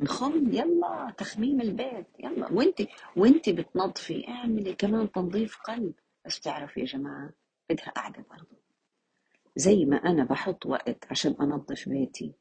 نخم 0.00 0.52
يلا 0.52 1.14
تخميم 1.18 1.60
البيت 1.60 2.06
يلا. 2.20 2.52
وانت 2.52 2.82
وانت 3.16 3.48
بتنظفي 3.48 4.28
اعملي 4.28 4.74
كمان 4.74 5.12
تنظيف 5.12 5.56
قلب. 5.56 5.94
بس 6.26 6.40
تعرفي 6.40 6.80
يا 6.80 6.84
جماعة 6.84 7.30
بدها 7.70 7.90
قعدة 7.90 8.24
برضه. 8.30 8.58
زي 9.56 9.84
ما 9.84 9.96
أنا 9.96 10.24
بحط 10.24 10.66
وقت 10.66 11.04
عشان 11.10 11.36
أنظف 11.40 11.88
بيتي. 11.88 12.34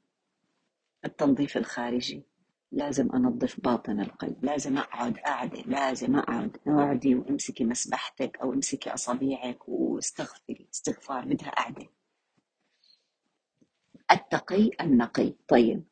التنظيف 1.05 1.57
الخارجي. 1.57 2.23
لازم 2.71 3.11
أنظف 3.11 3.59
باطن 3.61 3.99
القلب. 3.99 4.45
لازم 4.45 4.77
أقعد 4.77 5.17
قاعدة 5.17 5.61
لازم 5.61 6.15
أقعد 6.15 6.57
اقعدي 6.67 7.15
وأمسكي 7.15 7.65
مسبحتك 7.65 8.37
أو 8.41 8.53
أمسكي 8.53 8.89
أصابيعك 8.93 9.69
واستغفري. 9.69 10.67
استغفار 10.73 11.25
بدها 11.25 11.49
قعدة 11.49 11.87
التقي 14.11 14.69
النقي. 14.81 15.33
طيب. 15.47 15.83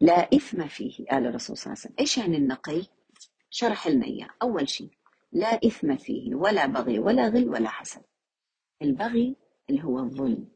لا 0.00 0.28
إثم 0.34 0.66
فيه 0.66 1.06
قال 1.10 1.26
الرسول 1.26 1.56
صلى 1.56 1.72
الله 1.72 1.82
عليه 1.82 1.86
وسلم. 1.86 1.94
إيش 2.00 2.18
يعني 2.18 2.36
النقي؟ 2.36 2.82
شرح 3.50 3.88
لنا 3.88 4.06
إياه. 4.06 4.28
أول 4.42 4.68
شيء 4.68 4.90
لا 5.32 5.60
إثم 5.66 5.96
فيه 5.96 6.34
ولا 6.34 6.66
بغي 6.66 6.98
ولا 6.98 7.28
غل 7.28 7.48
ولا 7.48 7.68
حسد. 7.68 8.02
البغي 8.82 9.36
اللي 9.70 9.84
هو 9.84 9.98
الظلم. 9.98 10.48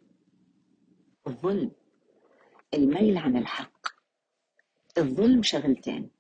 الظلم. 1.27 1.73
الميل 2.75 3.19
عن 3.19 3.37
الحق. 3.37 3.87
الظلم 4.99 5.43
شغلتين. 5.43 6.11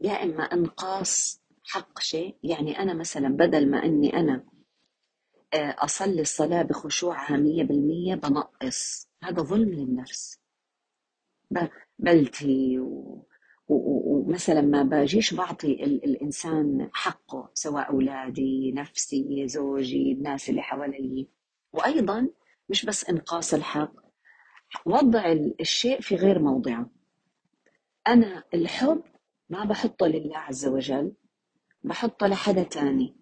يا 0.00 0.22
إما 0.22 0.42
إنقاص 0.42 1.42
حق 1.64 2.00
شيء 2.00 2.36
يعني 2.42 2.78
أنا 2.78 2.94
مثلا 2.94 3.28
بدل 3.28 3.70
ما 3.70 3.84
أني 3.84 4.16
أنا 4.16 4.44
آه، 5.54 5.76
أصلي 5.78 6.20
الصلاة 6.20 6.62
بخشوعها 6.62 7.36
مية 7.36 7.64
بالمية 7.64 8.14
بنقص. 8.14 9.08
هذا 9.22 9.42
ظلم 9.42 9.68
للنفس. 9.68 10.40
بلتي 11.98 12.78
و... 12.78 13.26
ومثلا 13.68 14.60
ما 14.60 14.82
باجيش 14.82 15.34
بعطي 15.34 15.84
الإنسان 15.84 16.90
حقه 16.92 17.50
سواء 17.54 17.90
أولادي 17.90 18.72
نفسي 18.72 19.48
زوجي 19.48 20.12
الناس 20.12 20.50
اللي 20.50 20.62
حوالي. 20.62 21.28
وأيضا 21.72 22.28
مش 22.68 22.84
بس 22.86 23.10
إنقاص 23.10 23.54
الحق 23.54 23.92
وضع 24.86 25.32
الشيء 25.60 26.00
في 26.00 26.14
غير 26.16 26.38
موضعه. 26.38 26.90
أنا 28.06 28.44
الحب 28.54 29.02
ما 29.50 29.64
بحطه 29.64 30.06
لله 30.06 30.38
عز 30.38 30.66
وجل 30.66 31.12
بحطه 31.84 32.26
لحدا 32.26 32.62
تاني. 32.62 33.16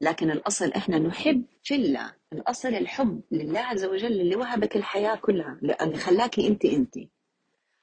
لكن 0.00 0.30
الأصل 0.30 0.72
إحنا 0.72 0.98
نحب 0.98 1.44
في 1.62 1.74
الله 1.74 2.14
الأصل 2.32 2.68
الحب 2.68 3.22
لله 3.30 3.60
عز 3.60 3.84
وجل 3.84 4.20
اللي 4.20 4.36
وهبك 4.36 4.76
الحياة 4.76 5.14
كلها 5.16 5.58
اللي 5.62 5.96
خلاكي 5.96 6.48
أنت 6.48 6.64
أنت. 6.64 6.94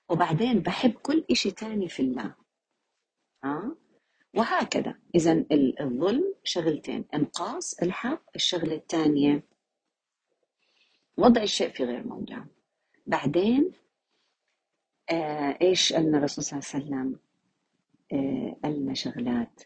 وبعدين 0.10 0.60
بحب 0.60 0.91
كل 0.93 1.25
إشي 1.32 1.51
تاني 1.51 1.89
في 1.89 1.99
الله. 2.01 2.36
ها 3.43 3.75
وهكذا. 4.36 4.95
إذا 5.15 5.45
الظلم 5.82 6.34
شغلتين 6.43 7.06
إنقاص 7.13 7.80
الحق 7.84 8.23
الشغلة 8.36 8.75
الثانية 8.75 9.43
وضع 11.17 11.41
الشيء 11.43 11.69
في 11.69 11.84
غير 11.84 12.08
موضعه 12.08 12.47
بعدين 13.08 13.71
آه 15.10 15.58
إيش 15.62 15.93
قالنا 15.93 16.17
الرسول 16.17 16.43
صلى 16.43 16.60
الله 16.60 16.69
عليه 16.73 16.86
وسلم؟ 16.86 17.19
آه 18.13 18.58
قالنا 18.63 18.93
شغلات 18.93 19.62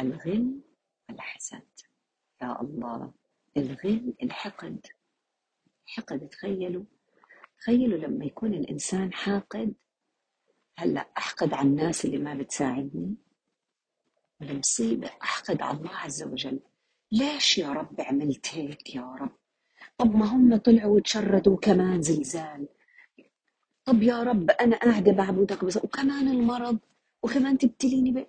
الغل 0.00 0.60
والحسد 1.10 1.62
يا 2.42 2.60
الله 2.60 3.12
الغل 3.56 4.14
الحقد. 4.22 4.86
حقد 5.86 6.28
تخيلوا. 6.28 6.84
تخيلوا 7.60 7.98
لما 7.98 8.24
يكون 8.24 8.54
الإنسان 8.54 9.12
حاقد. 9.12 9.74
هلأ 10.76 11.08
أحقد 11.18 11.54
على 11.54 11.68
الناس 11.68 12.04
اللي 12.04 12.18
ما 12.18 12.34
بتساعدني؟ 12.34 13.14
المصيبة 14.42 15.10
أحقد 15.22 15.62
على 15.62 15.78
الله 15.78 15.90
عز 15.96 16.22
وجل. 16.22 16.60
ليش 17.12 17.58
يا 17.58 17.72
رب 17.72 18.00
عملت 18.00 18.54
هيك 18.54 18.94
يا 18.94 19.02
رب؟ 19.02 19.32
طب 19.98 20.16
ما 20.16 20.26
هم 20.26 20.56
طلعوا 20.56 20.96
وتشردوا 20.96 21.56
كمان 21.56 22.02
زلزال. 22.02 22.68
طب 23.84 24.02
يا 24.02 24.22
رب 24.22 24.50
أنا 24.50 24.76
قاعدة 24.76 25.12
بعبدك 25.12 25.64
بس 25.64 25.76
وكمان 25.76 26.28
المرض. 26.28 26.78
وكمان 27.22 27.58
تبتليني 27.58 28.10
ب... 28.10 28.26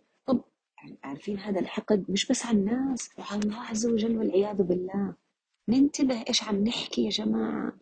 يعني 0.81 0.97
عارفين 1.03 1.39
هذا 1.39 1.59
الحقد 1.59 2.05
مش 2.11 2.27
بس 2.27 2.45
على 2.45 2.57
الناس 2.57 3.09
وعلى 3.17 3.41
الله 3.41 3.61
عز 3.61 3.85
وجل 3.85 4.17
والعياذ 4.17 4.63
بالله. 4.63 5.13
ننتبه 5.67 6.23
إيش 6.29 6.43
عم 6.43 6.63
نحكي 6.63 7.05
يا 7.05 7.09
جماعة. 7.09 7.73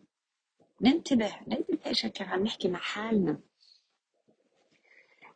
ننتبه 0.80 1.32
ننتبه 1.48 1.92
كيف 2.08 2.28
عم 2.28 2.42
نحكي 2.42 2.68
مع 2.68 2.78
حالنا. 2.78 3.40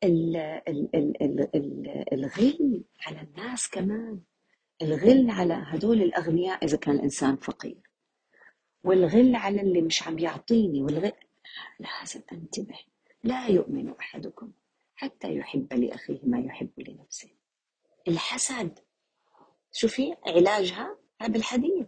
ال 0.04 0.36
ال 0.36 0.96
ال 0.96 1.22
ال 1.22 1.56
ال 1.56 2.04
الغل 2.12 2.84
على 3.06 3.20
الناس 3.20 3.70
كمان. 3.70 4.20
الغل 4.82 5.30
على 5.30 5.64
هدول 5.66 6.02
الأغنياء 6.02 6.64
إذا 6.64 6.76
كان 6.76 6.94
الإنسان 6.94 7.36
فقير. 7.36 7.90
والغل 8.84 9.34
على 9.34 9.60
اللي 9.60 9.82
مش 9.82 10.02
عم 10.02 10.18
يعطيني 10.18 10.82
والغل 10.82 11.12
لازم 11.80 12.20
أنتبه. 12.32 12.78
لا 13.24 13.46
يؤمن 13.46 13.90
أحدكم 13.90 14.52
حتى 14.96 15.36
يحب 15.36 15.72
لأخيه 15.72 16.20
ما 16.22 16.40
يحب 16.40 16.70
لنفسه. 16.78 17.28
الحسد. 18.08 18.78
شوفي 19.72 20.14
علاجها 20.26 20.98
بالحديث 21.28 21.86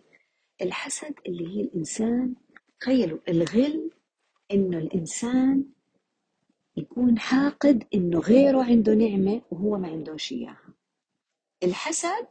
الحسد 0.62 1.14
اللي 1.26 1.46
هي 1.56 1.60
الإنسان 1.60 2.34
تخيلوا 2.80 3.18
الغل 3.28 3.90
إنه 4.52 4.78
الإنسان 4.78 5.64
يكون 6.76 7.18
حاقد 7.18 7.84
إنه 7.94 8.18
غيره 8.18 8.64
عنده 8.64 8.94
نعمة 8.94 9.42
وهو 9.50 9.78
ما 9.78 9.88
عندوش 9.88 10.32
إياها. 10.32 10.74
الحسد 11.62 12.26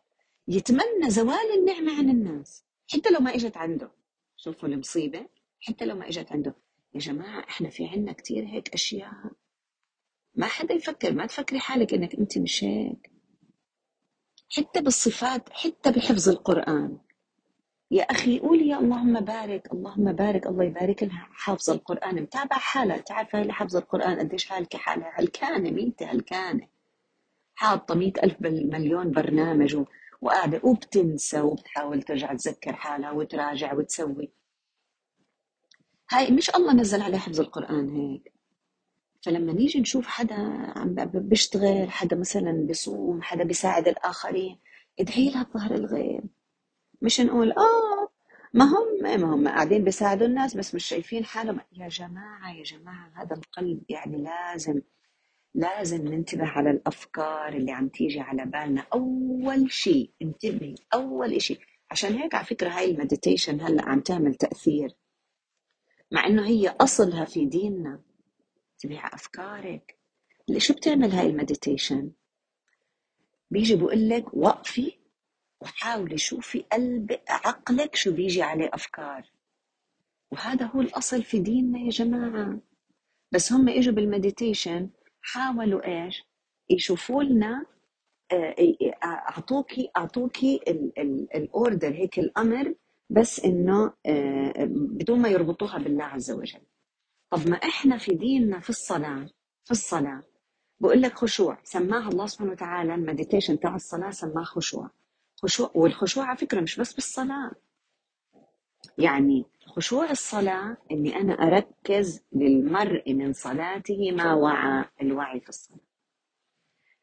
يتمنى 0.47 1.09
زوال 1.09 1.51
النعمة 1.57 1.97
عن 1.97 2.09
الناس. 2.09 2.65
حتى 2.93 3.09
لو 3.09 3.19
ما 3.19 3.35
إجت 3.35 3.57
عنده. 3.57 3.91
شوفوا 4.37 4.69
المصيبة. 4.69 5.27
حتى 5.61 5.85
لو 5.85 5.95
ما 5.95 6.07
إجت 6.07 6.31
عنده. 6.31 6.55
يا 6.93 6.99
جماعة 6.99 7.39
إحنا 7.39 7.69
في 7.69 7.87
عنا 7.87 8.13
كتير 8.13 8.45
هيك 8.47 8.73
أشياء. 8.73 9.31
ما 10.35 10.45
حدا 10.45 10.73
يفكر. 10.73 11.13
ما 11.13 11.25
تفكري 11.25 11.59
حالك 11.59 11.93
إنك 11.93 12.15
أنت 12.15 12.37
مش 12.37 12.63
هيك 12.63 13.14
حتى 14.49 14.81
بالصفات 14.81 15.49
حتى 15.49 15.91
بحفظ 15.91 16.29
القرآن. 16.29 16.97
يا 17.91 18.03
أخي 18.03 18.39
قولي 18.39 18.67
يا 18.67 18.79
اللهم 18.79 19.19
بارك 19.19 19.73
اللهم 19.73 20.13
بارك 20.13 20.47
الله 20.47 20.63
يبارك 20.63 21.03
لها 21.03 21.27
حافظة 21.31 21.73
القرآن 21.73 22.21
متابعة 22.21 22.59
حالها 22.59 22.97
تعرف 22.97 23.35
هاي 23.35 23.51
حافظة 23.51 23.79
القرآن 23.79 24.19
قديش 24.19 24.45
حالك 24.45 24.75
حالها 24.75 25.11
هلكانة 25.15 25.71
ميتة 25.71 26.05
هلكانة 26.05 26.67
حاطة 27.55 27.95
مئة 27.95 28.23
ألف 28.23 28.35
مليون 28.41 29.11
برنامج 29.11 29.85
وقاعدة 30.21 30.61
وبتنسى 30.63 31.41
وبتحاول 31.41 32.01
ترجع 32.03 32.33
تذكر 32.33 32.73
حالها 32.73 33.11
وتراجع 33.11 33.73
وتسوي. 33.73 34.31
هاي 36.11 36.31
مش 36.31 36.49
الله 36.55 36.73
نزل 36.73 37.01
عليه 37.01 37.17
حفظ 37.17 37.39
القرآن 37.39 37.89
هيك. 37.89 38.34
فلما 39.25 39.53
نيجي 39.53 39.79
نشوف 39.79 40.07
حدا 40.07 40.35
عم 40.75 40.95
بيشتغل 41.13 41.91
حدا 41.91 42.15
مثلا 42.15 42.51
بيصوم 42.51 43.21
حدا 43.21 43.43
بيساعد 43.43 43.87
الآخرين 43.87 44.59
إدعي 44.99 45.29
لها 45.29 45.43
بظهر 45.43 45.75
الغيب. 45.75 46.23
مش 47.01 47.21
نقول 47.21 47.51
آه 47.51 48.09
ما 48.53 48.65
هم 48.65 49.03
ما 49.21 49.35
هم 49.35 49.47
قاعدين 49.47 49.83
بيساعدوا 49.83 50.27
الناس 50.27 50.57
بس 50.57 50.75
مش 50.75 50.85
شايفين 50.85 51.25
حالهم. 51.25 51.59
يا 51.73 51.87
جماعة 51.87 52.53
يا 52.53 52.63
جماعة 52.63 53.11
هذا 53.15 53.35
القلب 53.35 53.83
يعني 53.89 54.23
لازم 54.23 54.81
لازم 55.55 56.07
ننتبه 56.07 56.45
على 56.47 56.71
الأفكار 56.71 57.53
اللي 57.53 57.71
عم 57.71 57.87
تيجي 57.87 58.19
على 58.19 58.45
بالنا. 58.45 58.85
أول 58.93 59.71
شيء 59.71 60.11
انتبهي 60.21 60.75
أول 60.93 61.41
شيء 61.41 61.59
عشان 61.91 62.13
هيك 62.13 62.35
على 62.35 62.45
فكرة 62.45 62.69
هاي 62.69 62.91
ال 62.91 62.98
meditation 62.98 63.61
هلأ 63.61 63.89
عم 63.89 63.99
تعمل 63.99 64.35
تأثير. 64.35 64.95
مع 66.11 66.27
إنه 66.27 66.47
هي 66.47 66.69
أصلها 66.69 67.25
في 67.25 67.45
ديننا. 67.45 67.99
على 68.83 69.13
أفكارك. 69.13 69.97
شو 70.57 70.73
بتعمل 70.73 71.11
هاي 71.11 71.27
ال 71.27 71.34
meditation؟ 71.34 72.11
بيجي 73.51 73.75
بقول 73.75 74.09
لك 74.09 74.33
وقفي 74.33 74.93
وحاولي 75.61 76.17
شوفي 76.17 76.65
قلب 76.71 77.19
عقلك 77.29 77.95
شو 77.95 78.11
بيجي 78.11 78.41
عليه 78.41 78.69
أفكار. 78.73 79.31
وهذا 80.31 80.65
هو 80.65 80.81
الأصل 80.81 81.23
في 81.23 81.39
ديننا 81.39 81.79
يا 81.79 81.89
جماعة. 81.89 82.59
بس 83.31 83.53
هم 83.53 83.69
إجوا 83.69 83.93
بال 83.93 84.09
meditation 84.09 84.89
حاولوا 85.21 86.05
إيش؟ 86.05 86.23
يشوفوا 86.69 87.23
لنا 87.23 87.65
آه، 88.31 88.55
أعطوكي 89.03 89.89
أعطوكي 89.97 90.59
ال 91.35 91.45
order 91.45 91.93
هيك 91.93 92.19
الأمر 92.19 92.75
بس 93.09 93.39
إنه 93.39 93.93
آه، 94.05 94.53
بدون 94.69 95.19
ما 95.19 95.29
يربطوها 95.29 95.77
بالله 95.77 96.03
عز 96.03 96.31
وجل. 96.31 96.61
طب 97.29 97.49
ما 97.49 97.55
إحنا 97.55 97.97
في 97.97 98.13
ديننا 98.13 98.59
في 98.59 98.69
الصلاة 98.69 99.29
في 99.63 99.71
الصلاة. 99.71 100.23
بقول 100.79 101.01
لك 101.01 101.13
خشوع 101.13 101.57
سماها 101.63 102.09
الله 102.09 102.27
سبحانه 102.27 102.51
وتعالى 102.51 102.95
ال 102.95 103.01
meditation 103.01 103.59
تاع 103.59 103.75
الصلاة 103.75 104.09
سماه 104.11 104.43
خشوع. 104.43 104.89
خشوع 105.43 105.71
والخشوع 105.75 106.25
على 106.25 106.37
فكرة 106.37 106.61
مش 106.61 106.79
بس 106.79 106.93
بالصلاة. 106.93 107.51
يعني 108.97 109.45
خشوع 109.67 110.11
الصلاة 110.11 110.77
إني 110.91 111.15
أنا 111.15 111.33
أركز 111.33 112.23
للمرء 112.33 113.13
من 113.13 113.33
صلاته 113.33 114.11
ما 114.11 114.33
وعى 114.33 114.85
الوعي 115.01 115.39
في 115.39 115.49
الصلاة. 115.49 115.79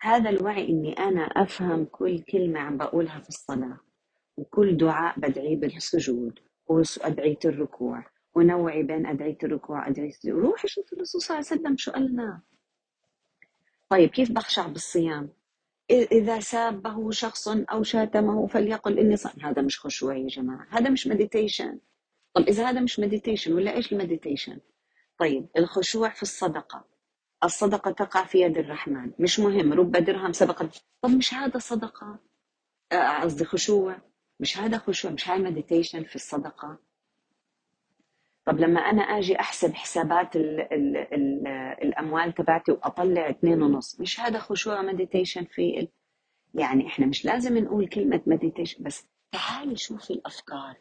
هذا 0.01 0.31
الوعي 0.31 0.69
إني 0.69 0.93
أنا 0.93 1.23
أفهم 1.23 1.85
كل 1.85 2.19
كلمة 2.23 2.61
عم 2.61 2.77
بقولها 2.77 3.21
في 3.21 3.29
الصلاة 3.29 3.79
وكل 4.37 4.77
دعاء 4.77 5.21
بدعيه 5.21 5.57
بالسجود 5.57 6.39
وأدعية 6.67 7.39
الركوع 7.45 8.05
ونوعي 8.35 8.83
بين 8.83 9.07
أدعية 9.07 9.39
الركوع 9.43 9.89
أدعية 9.89 10.13
روحي 10.27 10.69
شوف 10.69 10.93
الرسول 10.93 11.21
صلى 11.23 11.39
الله 11.39 11.49
عليه 11.51 11.61
وسلم 11.61 11.77
شو 11.77 11.91
قالنا 11.93 12.41
طيب 13.89 14.11
كيف 14.11 14.33
بخشع 14.33 14.67
بالصيام؟ 14.67 15.29
إذا 15.91 16.41
سابه 16.41 17.11
شخص 17.11 17.49
أو 17.49 17.83
شاتمه 17.83 18.47
فليقل 18.47 18.99
إني 18.99 19.17
صائم 19.17 19.41
هذا 19.41 19.63
مش 19.63 19.81
خشوع 19.81 20.17
يا 20.17 20.27
جماعة 20.29 20.67
هذا 20.71 20.91
مش 20.91 21.07
مديتيشن 21.07 21.79
طب 22.35 22.43
إذا 22.49 22.71
هذا 22.71 22.81
مش 22.81 23.01
meditation 23.01 23.53
ولا 23.53 23.75
إيش 23.77 23.93
ال 23.93 23.99
meditation 23.99 24.59
طيب 25.19 25.47
الخشوع 25.59 26.09
في 26.11 26.23
الصدقة. 26.23 26.85
الصدقة 27.45 27.91
تقع 27.91 28.25
في 28.25 28.41
يد 28.41 28.59
الرحمن 28.59 29.11
مش 29.19 29.41
مهم 29.41 29.73
رب 29.73 29.93
درهم 29.93 30.33
سبق. 30.33 30.63
طب 31.03 31.11
مش 31.11 31.35
هذا 31.35 31.59
صدقة؟ 31.59 32.19
قصدي 33.23 33.45
خشوع. 33.45 33.97
مش 34.41 34.59
هذا 34.59 34.79
خشوع 34.79 35.11
مش 35.11 35.29
هاي 35.29 35.39
meditation 35.39 36.05
في 36.05 36.17
الصدقة؟ 36.17 36.79
طب 38.45 38.61
لما 38.61 38.81
أنا 38.81 39.03
أجي 39.03 39.41
أحسب 39.41 39.75
حسابات 39.75 40.37
ال 40.37 40.61
ال 40.61 40.97
ال 40.97 41.47
الأموال 41.83 42.35
تبعتي 42.35 42.73
وأطلع 42.73 43.31
اثنين 43.31 43.63
ونص 43.63 44.01
مش 44.01 44.21
هذا 44.21 44.39
خشوع 44.39 44.83
meditation 44.83 45.45
في. 45.45 45.89
يعني 46.55 46.87
إحنا 46.87 47.07
مش 47.07 47.25
لازم 47.25 47.59
نقول 47.59 47.89
كلمة 47.89 48.21
meditation 48.27 48.85
بس 48.85 49.07
تعالي 49.33 49.77
شوفي 49.77 50.11
الأفكار. 50.13 50.77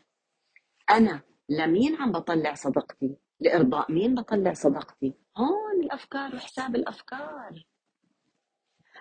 أنا 0.89 1.21
لمين 1.49 1.95
عم 1.95 2.11
بطلع 2.11 2.53
صدقتي؟ 2.53 3.15
لإرضاء 3.39 3.91
مين 3.91 4.15
بطلع 4.15 4.53
صدقتي؟ 4.53 5.13
هون 5.37 5.83
الأفكار 5.83 6.35
وحساب 6.35 6.75
الأفكار. 6.75 7.65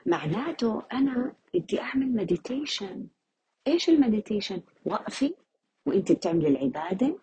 معناته 0.06 0.82
أنا 0.92 1.34
بدي 1.54 1.80
أعمل 1.80 2.12
meditation 2.12 3.06
إيش 3.66 3.88
ال 3.88 3.95
meditation 3.95 4.62
وقفي 4.84 5.34
وإنت 5.86 6.12
بتعملي 6.12 6.48
العبادة 6.48 7.18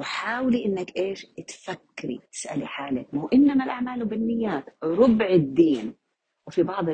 وحاولي 0.00 0.64
إنك 0.64 0.96
إيش؟ 0.96 1.26
تفكري 1.26 2.20
تسألي 2.32 2.66
حالك. 2.66 3.14
مو 3.14 3.28
إنما 3.28 3.64
الأعمال 3.64 4.04
بالنيات. 4.04 4.64
ربع 4.82 5.28
الدين. 5.28 5.94
وفي 6.46 6.62
بعض 6.62 6.84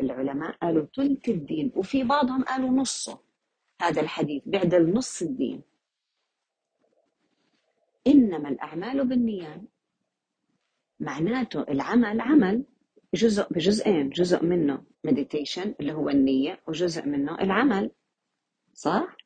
العلماء 0.00 0.56
قالوا 0.62 0.86
ثلث 0.96 1.28
الدين. 1.28 1.72
وفي 1.76 2.04
بعضهم 2.04 2.42
قالوا 2.44 2.70
نصه. 2.70 3.20
هذا 3.82 4.00
الحديث 4.00 4.42
بيعدل 4.46 4.92
نص 4.92 5.22
الدين. 5.22 5.62
إنما 8.06 8.48
الأعمال 8.48 9.08
بالنيات. 9.08 9.60
معناته 11.00 11.62
العمل 11.62 12.20
عمل 12.20 12.64
جزء 13.14 13.52
بجزئين. 13.52 14.10
جزء 14.10 14.44
منه 14.44 14.82
مديتيشن 15.04 15.74
اللي 15.80 15.92
هو 15.92 16.08
النية 16.08 16.60
وجزء 16.68 17.06
منه 17.06 17.34
العمل. 17.34 17.90
صح؟ 18.74 19.16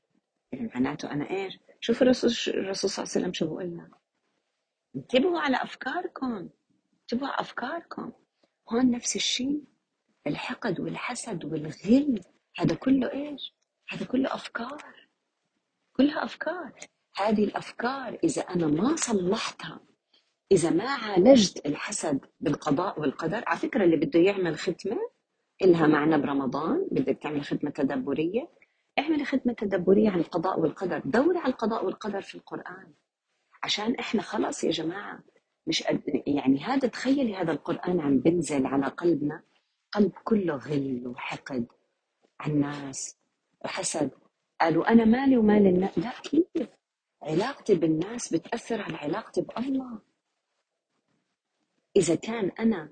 يعني 0.52 0.70
معناته 0.74 1.10
أنا 1.12 1.30
إيش؟ 1.30 1.58
شوف 1.84 2.02
الرسول 2.02 2.54
الرسول 2.54 2.90
صلى 2.90 3.02
الله 3.04 3.12
عليه 3.14 3.20
وسلم 3.20 3.32
شو 3.32 3.46
بقول 3.46 3.64
لنا 3.64 3.90
انتبهوا 4.96 5.40
على 5.40 5.62
أفكاركم 5.62 6.48
انتبهوا 7.02 7.28
على 7.28 7.40
أفكاركم. 7.40 8.12
هون 8.70 8.90
نفس 8.90 9.16
الشيء 9.16 9.64
الحقد 10.26 10.80
والحسد 10.80 11.44
والغل 11.44 12.20
هذا 12.58 12.74
كله 12.74 13.12
إيش؟ 13.12 13.54
هذا 13.88 14.04
كله 14.06 14.34
أفكار. 14.34 15.08
كلها 15.92 16.24
أفكار. 16.24 16.72
هذه 17.16 17.44
الأفكار 17.44 18.18
إذا 18.24 18.42
أنا 18.42 18.66
ما 18.66 18.96
صلحتها 18.96 19.80
إذا 20.52 20.70
ما 20.70 20.90
عالجت 20.90 21.66
الحسد 21.66 22.20
بالقضاء 22.40 23.00
والقدر 23.00 23.44
على 23.46 23.58
فكرة 23.58 23.84
اللي 23.84 23.96
بده 23.96 24.20
يعمل 24.20 24.58
ختمة 24.58 24.98
إلها 25.62 25.86
معنى 25.86 26.18
برمضان 26.18 26.88
بدك 26.90 27.18
تعمل 27.22 27.44
ختمة 27.44 27.70
تدبرية. 27.70 28.48
اعملي 28.98 29.24
ختمة 29.24 29.52
تدبرية 29.52 30.10
عن 30.10 30.18
القضاء 30.20 30.60
والقدر 30.60 30.98
دوري 31.04 31.38
على 31.38 31.52
القضاء 31.52 31.84
والقدر 31.84 32.22
في 32.22 32.34
القرآن. 32.34 32.92
عشان 33.62 33.94
إحنا 33.94 34.22
خلاص 34.22 34.64
يا 34.64 34.70
جماعة 34.70 35.22
مش 35.66 35.84
يعني 36.26 36.58
هذا 36.60 36.88
تخيلي 36.88 37.36
هذا 37.36 37.52
القرآن 37.52 38.00
عم 38.00 38.18
بنزل 38.18 38.66
على 38.66 38.86
قلبنا 38.86 39.42
قلب 39.92 40.12
كله 40.24 40.56
غل 40.56 41.06
وحقد 41.06 41.66
على 42.40 42.52
الناس 42.52 43.16
وحسد. 43.64 44.10
قالوا 44.60 44.92
أنا 44.92 45.04
مالي 45.04 45.36
ومال 45.36 45.66
الناس. 45.66 45.98
لا 45.98 46.12
كيف 46.22 46.68
علاقتي 47.22 47.74
بالناس 47.74 48.34
بتأثر 48.34 48.82
على 48.82 48.96
علاقتي 48.96 49.40
بالله. 49.40 49.98
إذا 51.96 52.14
كان 52.14 52.48
أنا 52.60 52.88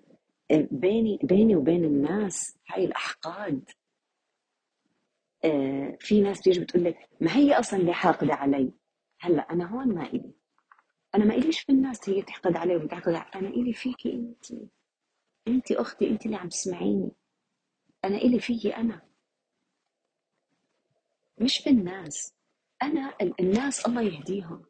بيني 0.70 1.18
بيني 1.22 1.56
وبين 1.56 1.84
الناس 1.84 2.58
هاي 2.68 2.84
الأحقاد 2.84 3.70
آه، 5.44 5.96
في 6.00 6.20
ناس 6.20 6.40
تيجي 6.40 6.60
بتقول 6.60 6.84
لك 6.84 7.08
ما 7.20 7.36
هي 7.36 7.58
أصلا 7.58 7.80
اللي 7.80 7.92
حاقدة 7.94 8.34
علي؟ 8.34 8.72
هلأ 9.20 9.42
أنا 9.52 9.66
هون 9.74 9.94
ما 9.94 10.06
إلي. 10.06 10.34
أنا 11.14 11.24
ما 11.24 11.34
إليش 11.34 11.60
في 11.60 11.72
الناس 11.72 12.08
هي 12.08 12.22
تحقد 12.22 12.56
علي 12.56 12.76
وبتحقد 12.76 13.14
علي. 13.14 13.30
أنا 13.34 13.48
إلي 13.48 13.72
فيكي 13.72 14.12
أنت. 14.12 14.62
أنت 15.48 15.72
أختي 15.72 16.10
أنت 16.10 16.26
اللي 16.26 16.36
عم 16.36 16.48
تسمعيني. 16.48 17.10
أنا 18.04 18.16
إلي 18.16 18.40
فيكي 18.40 18.76
أنا. 18.76 19.02
مش 21.38 21.58
في 21.58 21.70
الناس. 21.70 22.34
أنا 22.82 23.14
الناس 23.40 23.86
الله 23.86 24.02
يهديهم. 24.02 24.62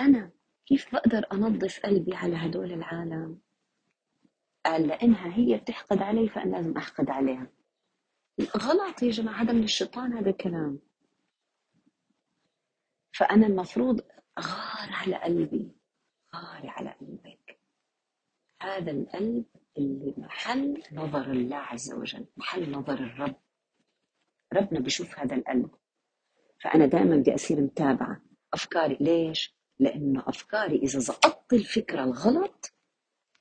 أنا 0.00 0.30
كيف 0.66 0.92
بقدر 0.92 1.26
أنظف 1.32 1.80
قلبي 1.80 2.14
على 2.14 2.36
هدول 2.36 2.72
العالم؟ 2.72 3.38
قال 4.66 4.86
لأنها 4.86 5.36
هي 5.36 5.56
بتحقد 5.56 5.98
علي 6.02 6.28
فأنا 6.28 6.56
لازم 6.56 6.76
أحقد 6.76 7.10
عليها. 7.10 7.46
غلط 8.40 9.02
يا 9.02 9.10
جماعة 9.10 9.42
هذا 9.42 9.52
من 9.52 9.64
الشيطان 9.64 10.12
هذا 10.12 10.30
الكلام 10.30 10.78
فأنا 13.12 13.46
المفروض 13.46 14.00
غار 14.40 14.88
على 14.92 15.16
قلبي 15.16 15.72
غاري 16.34 16.68
على 16.68 16.90
قلبك. 17.00 17.60
هذا 18.62 18.90
القلب 18.90 19.44
اللي 19.78 20.14
محل 20.16 20.82
نظر 20.92 21.30
الله 21.30 21.56
عز 21.56 21.92
وجل 21.92 22.26
محل 22.36 22.70
نظر 22.70 22.94
الرب. 22.94 23.36
ربنا 24.52 24.80
بيشوف 24.80 25.18
هذا 25.18 25.36
القلب. 25.36 25.70
فأنا 26.60 26.86
دائما 26.86 27.16
بدي 27.16 27.34
أصير 27.34 27.60
متابعة 27.60 28.22
أفكاري. 28.54 28.96
ليش؟ 29.00 29.54
لأنه 29.78 30.24
أفكاري 30.26 30.76
إذا 30.76 30.98
زقطت 30.98 31.52
الفكرة 31.52 32.04
الغلط 32.04 32.72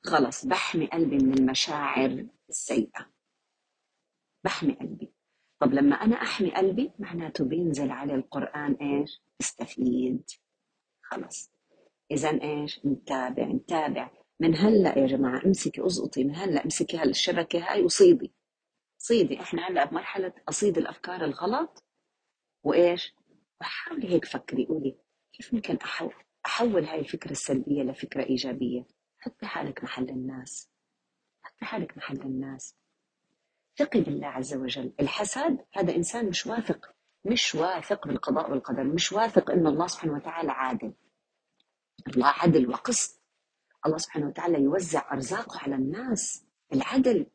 خلص 0.03 0.45
بحمي 0.45 0.85
قلبي 0.85 1.17
من 1.17 1.33
المشاعر 1.33 2.27
السيئة. 2.49 3.12
بحمي 4.43 4.73
قلبي. 4.73 5.13
طب 5.59 5.73
لما 5.73 5.95
أنا 5.95 6.15
أحمي 6.15 6.55
قلبي 6.55 6.91
معناته 6.99 7.45
بينزل 7.45 7.91
على 7.91 8.15
القرآن 8.15 8.73
إيش؟ 8.73 9.21
استفيد. 9.41 10.29
خلص 11.01 11.51
إذا 12.11 12.41
إيش؟ 12.41 12.85
نتابع 12.85 13.43
نتابع 13.45 14.11
من 14.39 14.57
هلأ 14.57 14.99
يا 14.99 15.07
جماعة 15.07 15.45
امسكي 15.45 15.85
أزقطي 15.85 16.23
من 16.23 16.35
هلأ 16.35 16.63
امسكي 16.63 16.97
هالشبكة 16.97 17.59
هاي 17.59 17.83
وصيدي 17.83 18.33
صيدي 18.97 19.41
إحنا 19.41 19.67
هلأ 19.67 19.85
بمرحلة 19.85 20.33
أصيد 20.49 20.77
الأفكار 20.77 21.25
الغلط. 21.25 21.83
وإيش؟ 22.63 23.15
وحاولي 23.61 24.09
هيك 24.09 24.25
فكري 24.25 24.65
قولي 24.65 24.97
كيف 25.33 25.53
ممكن 25.53 25.75
أحول 25.75 26.13
أحول 26.45 26.85
هاي 26.85 26.99
الفكرة 26.99 27.31
السلبية 27.31 27.83
لفكرة 27.83 28.23
إيجابية؟ 28.23 28.85
حطي 29.19 29.45
حالك 29.45 29.83
محل 29.83 30.09
الناس. 30.09 30.69
حطي 31.43 31.65
حالك 31.65 31.97
محل 31.97 32.21
الناس. 32.21 32.75
ثقي 33.77 34.01
بالله 34.01 34.27
عز 34.27 34.53
وجل. 34.55 34.93
الحسد 34.99 35.57
هذا 35.73 35.95
إنسان 35.95 36.25
مش 36.29 36.47
واثق 36.47 36.93
مش 37.25 37.55
واثق 37.55 38.07
بالقضاء 38.07 38.51
والقدر 38.51 38.83
مش 38.83 39.11
واثق 39.11 39.51
إن 39.51 39.67
الله 39.67 39.87
سبحانه 39.87 40.13
وتعالى 40.13 40.51
عادل. 40.51 40.93
الله 42.07 42.27
عدل 42.27 42.69
وقسط. 42.69 43.21
الله 43.85 43.97
سبحانه 43.97 44.27
وتعالى 44.27 44.61
يوزع 44.63 45.13
أرزاقه 45.13 45.59
على 45.59 45.75
الناس 45.75 46.45
العدل 46.73 47.25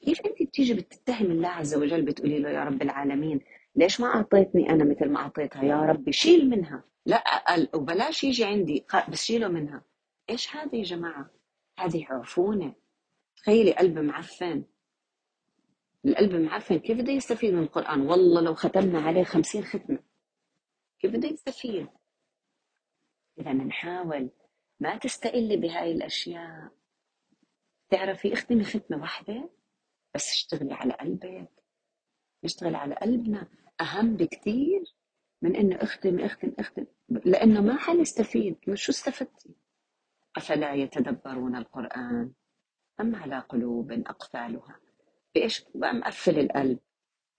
كيف 0.00 0.20
أنت 0.20 0.42
بتيجي 0.42 0.74
بتتهم 0.74 1.30
الله 1.30 1.48
عز 1.48 1.74
وجل 1.74 2.02
بتقولي 2.02 2.38
له 2.38 2.50
يا 2.50 2.64
رب 2.64 2.82
العالمين 2.82 3.40
ليش 3.76 4.00
ما 4.00 4.06
أعطيتني 4.06 4.70
أنا 4.70 4.84
مثل 4.84 5.08
ما 5.08 5.18
أعطيتها؟ 5.20 5.64
يا 5.64 5.76
ربي 5.76 6.12
شيل 6.12 6.50
منها. 6.50 6.84
لا 7.06 7.24
وبلاش 7.74 8.24
يجي 8.24 8.44
عندي 8.44 8.86
بس 9.08 9.22
شيله 9.24 9.48
منها. 9.48 9.82
إيش 10.30 10.56
هذا 10.56 10.76
يا 10.76 10.82
جماعة؟ 10.82 11.30
هذه 11.78 12.06
عفونة. 12.10 12.74
تخيلي 13.36 13.72
قلب 13.72 13.98
معفن. 13.98 14.64
القلب 16.06 16.34
معفن 16.34 16.78
كيف 16.78 16.98
بده 16.98 17.12
يستفيد 17.12 17.54
من 17.54 17.62
القرآن؟ 17.62 18.00
والله 18.00 18.40
لو 18.40 18.54
ختمنا 18.54 19.00
عليه 19.00 19.24
خمسين 19.24 19.64
ختمة. 19.64 19.98
كيف 20.98 21.10
بده 21.10 21.28
يستفيد؟ 21.28 21.88
إذا 23.38 23.52
نحاول 23.52 24.30
ما 24.80 24.96
تستقلي 24.98 25.56
بهاي 25.56 25.92
الأشياء. 25.92 26.72
تعرفي 27.90 28.32
اختمي 28.32 28.64
ختمة 28.64 29.00
واحدة 29.00 29.50
بس 30.14 30.30
اشتغلي 30.30 30.74
على 30.74 30.92
قلبك. 30.92 31.50
نشتغل 32.44 32.74
على 32.74 32.94
قلبنا. 32.94 33.48
أهم 33.80 34.16
بكتير 34.16 34.94
من 35.42 35.56
إنه 35.56 35.76
اختم 35.76 36.20
اختم 36.20 36.52
اختم 36.58 36.86
لأنه 37.08 37.60
ما 37.60 37.76
حنستفيد. 37.76 38.56
شو 38.74 38.92
استفدتي؟ 38.92 39.54
أفلا 40.36 40.74
يتدبرون 40.74 41.56
القرآن؟ 41.56 42.32
أم 43.00 43.14
على 43.16 43.38
قلوب 43.38 43.92
أقفالها؟ 43.92 44.81
بإيش؟ 45.34 45.64
مقفل 45.74 46.38
القلب 46.38 46.78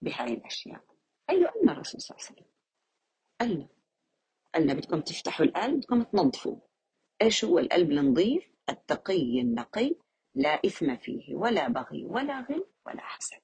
بهاي 0.02 0.34
الأشياء. 0.34 0.84
أيوة 1.30 1.50
قلنا 1.50 1.72
الرسول 1.72 2.02
صلى 2.02 2.18
الله 2.18 2.28
عليه 2.30 2.42
وسلم؟ 2.42 2.54
قلنا 3.42 3.68
قلنا 4.56 4.74
بدكم 4.74 5.02
تفتحوا 5.02 5.46
القلب 5.46 5.78
بدكم 5.78 6.04
تنظفوه. 6.04 6.62
إيش 7.22 7.46
هو 7.46 7.60
القلب 7.60 7.92
النظيف؟ 7.92 8.44
التقي 8.70 9.42
النقي 9.42 9.96
لا 10.36 10.62
إثم 10.66 10.96
فيه 10.96 11.36
ولا 11.36 11.68
بغي 11.68 12.06
ولا 12.06 12.40
غل 12.40 12.66
ولا 12.86 13.02
حسد. 13.02 13.42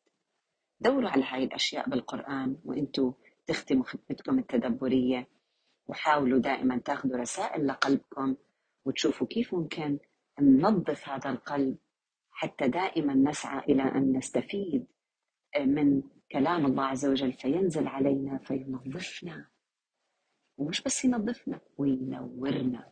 دوروا 0.80 1.10
على 1.10 1.24
هاي 1.24 1.44
الأشياء 1.44 1.90
بالقرآن 1.90 2.58
وإنتوا 2.66 3.14
تختموا 3.48 3.84
خدمتكم 3.84 4.40
التدبرية 4.40 5.28
وحاولوا 5.88 6.40
دائما 6.40 6.78
تاخذوا 6.78 7.18
رسائل 7.18 7.68
لقلبكم 7.68 8.36
وتشوفوا 8.86 9.28
كيف 9.28 9.54
ممكن 9.54 10.00
ننظف 10.40 11.10
هذا 11.10 11.30
القلب 11.30 11.78
حتى 12.40 12.68
دائما 12.68 13.14
نسعى 13.14 13.60
إلى 13.60 13.84
أن 13.84 14.18
نستفيد 14.18 14.88
من 15.60 16.04
كلام 16.32 16.66
الله 16.66 16.84
عز 16.84 17.06
وجل 17.06 17.34
فينزل 17.34 17.88
علينا 17.88 18.38
فينظفنا. 18.38 19.48
ومش 20.58 20.82
بس 20.84 21.06
ينظفنا 21.06 21.62
وينورنا. 21.78 22.92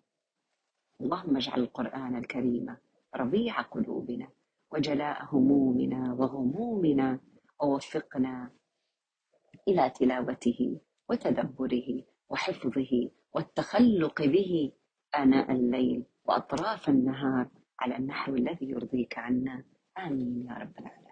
اللهم 1.02 1.38
اجعل 1.38 1.60
القرآن 1.60 2.16
الكريم 2.16 2.78
ربيع 3.16 3.62
قلوبنا 3.62 4.30
وجلاء 4.72 5.26
همومنا 5.36 6.14
وغمومنا 6.14 7.20
ووفقنا 7.62 8.52
إلى 9.68 9.90
تلاوته 9.90 10.80
وتدبره 11.10 12.04
وحفظه 12.30 13.12
والتخلق 13.34 14.22
به 14.22 14.72
آناء 15.16 15.52
الليل 15.52 16.06
وأطراف 16.26 16.90
النهار. 16.90 17.50
على 17.80 17.98
النحو 17.98 18.36
الذي 18.36 18.70
يرضيك 18.70 19.18
عنا. 19.18 19.64
آمين 19.98 20.46
يا 20.50 20.54
رب 20.54 20.80
العالمين. 20.80 21.07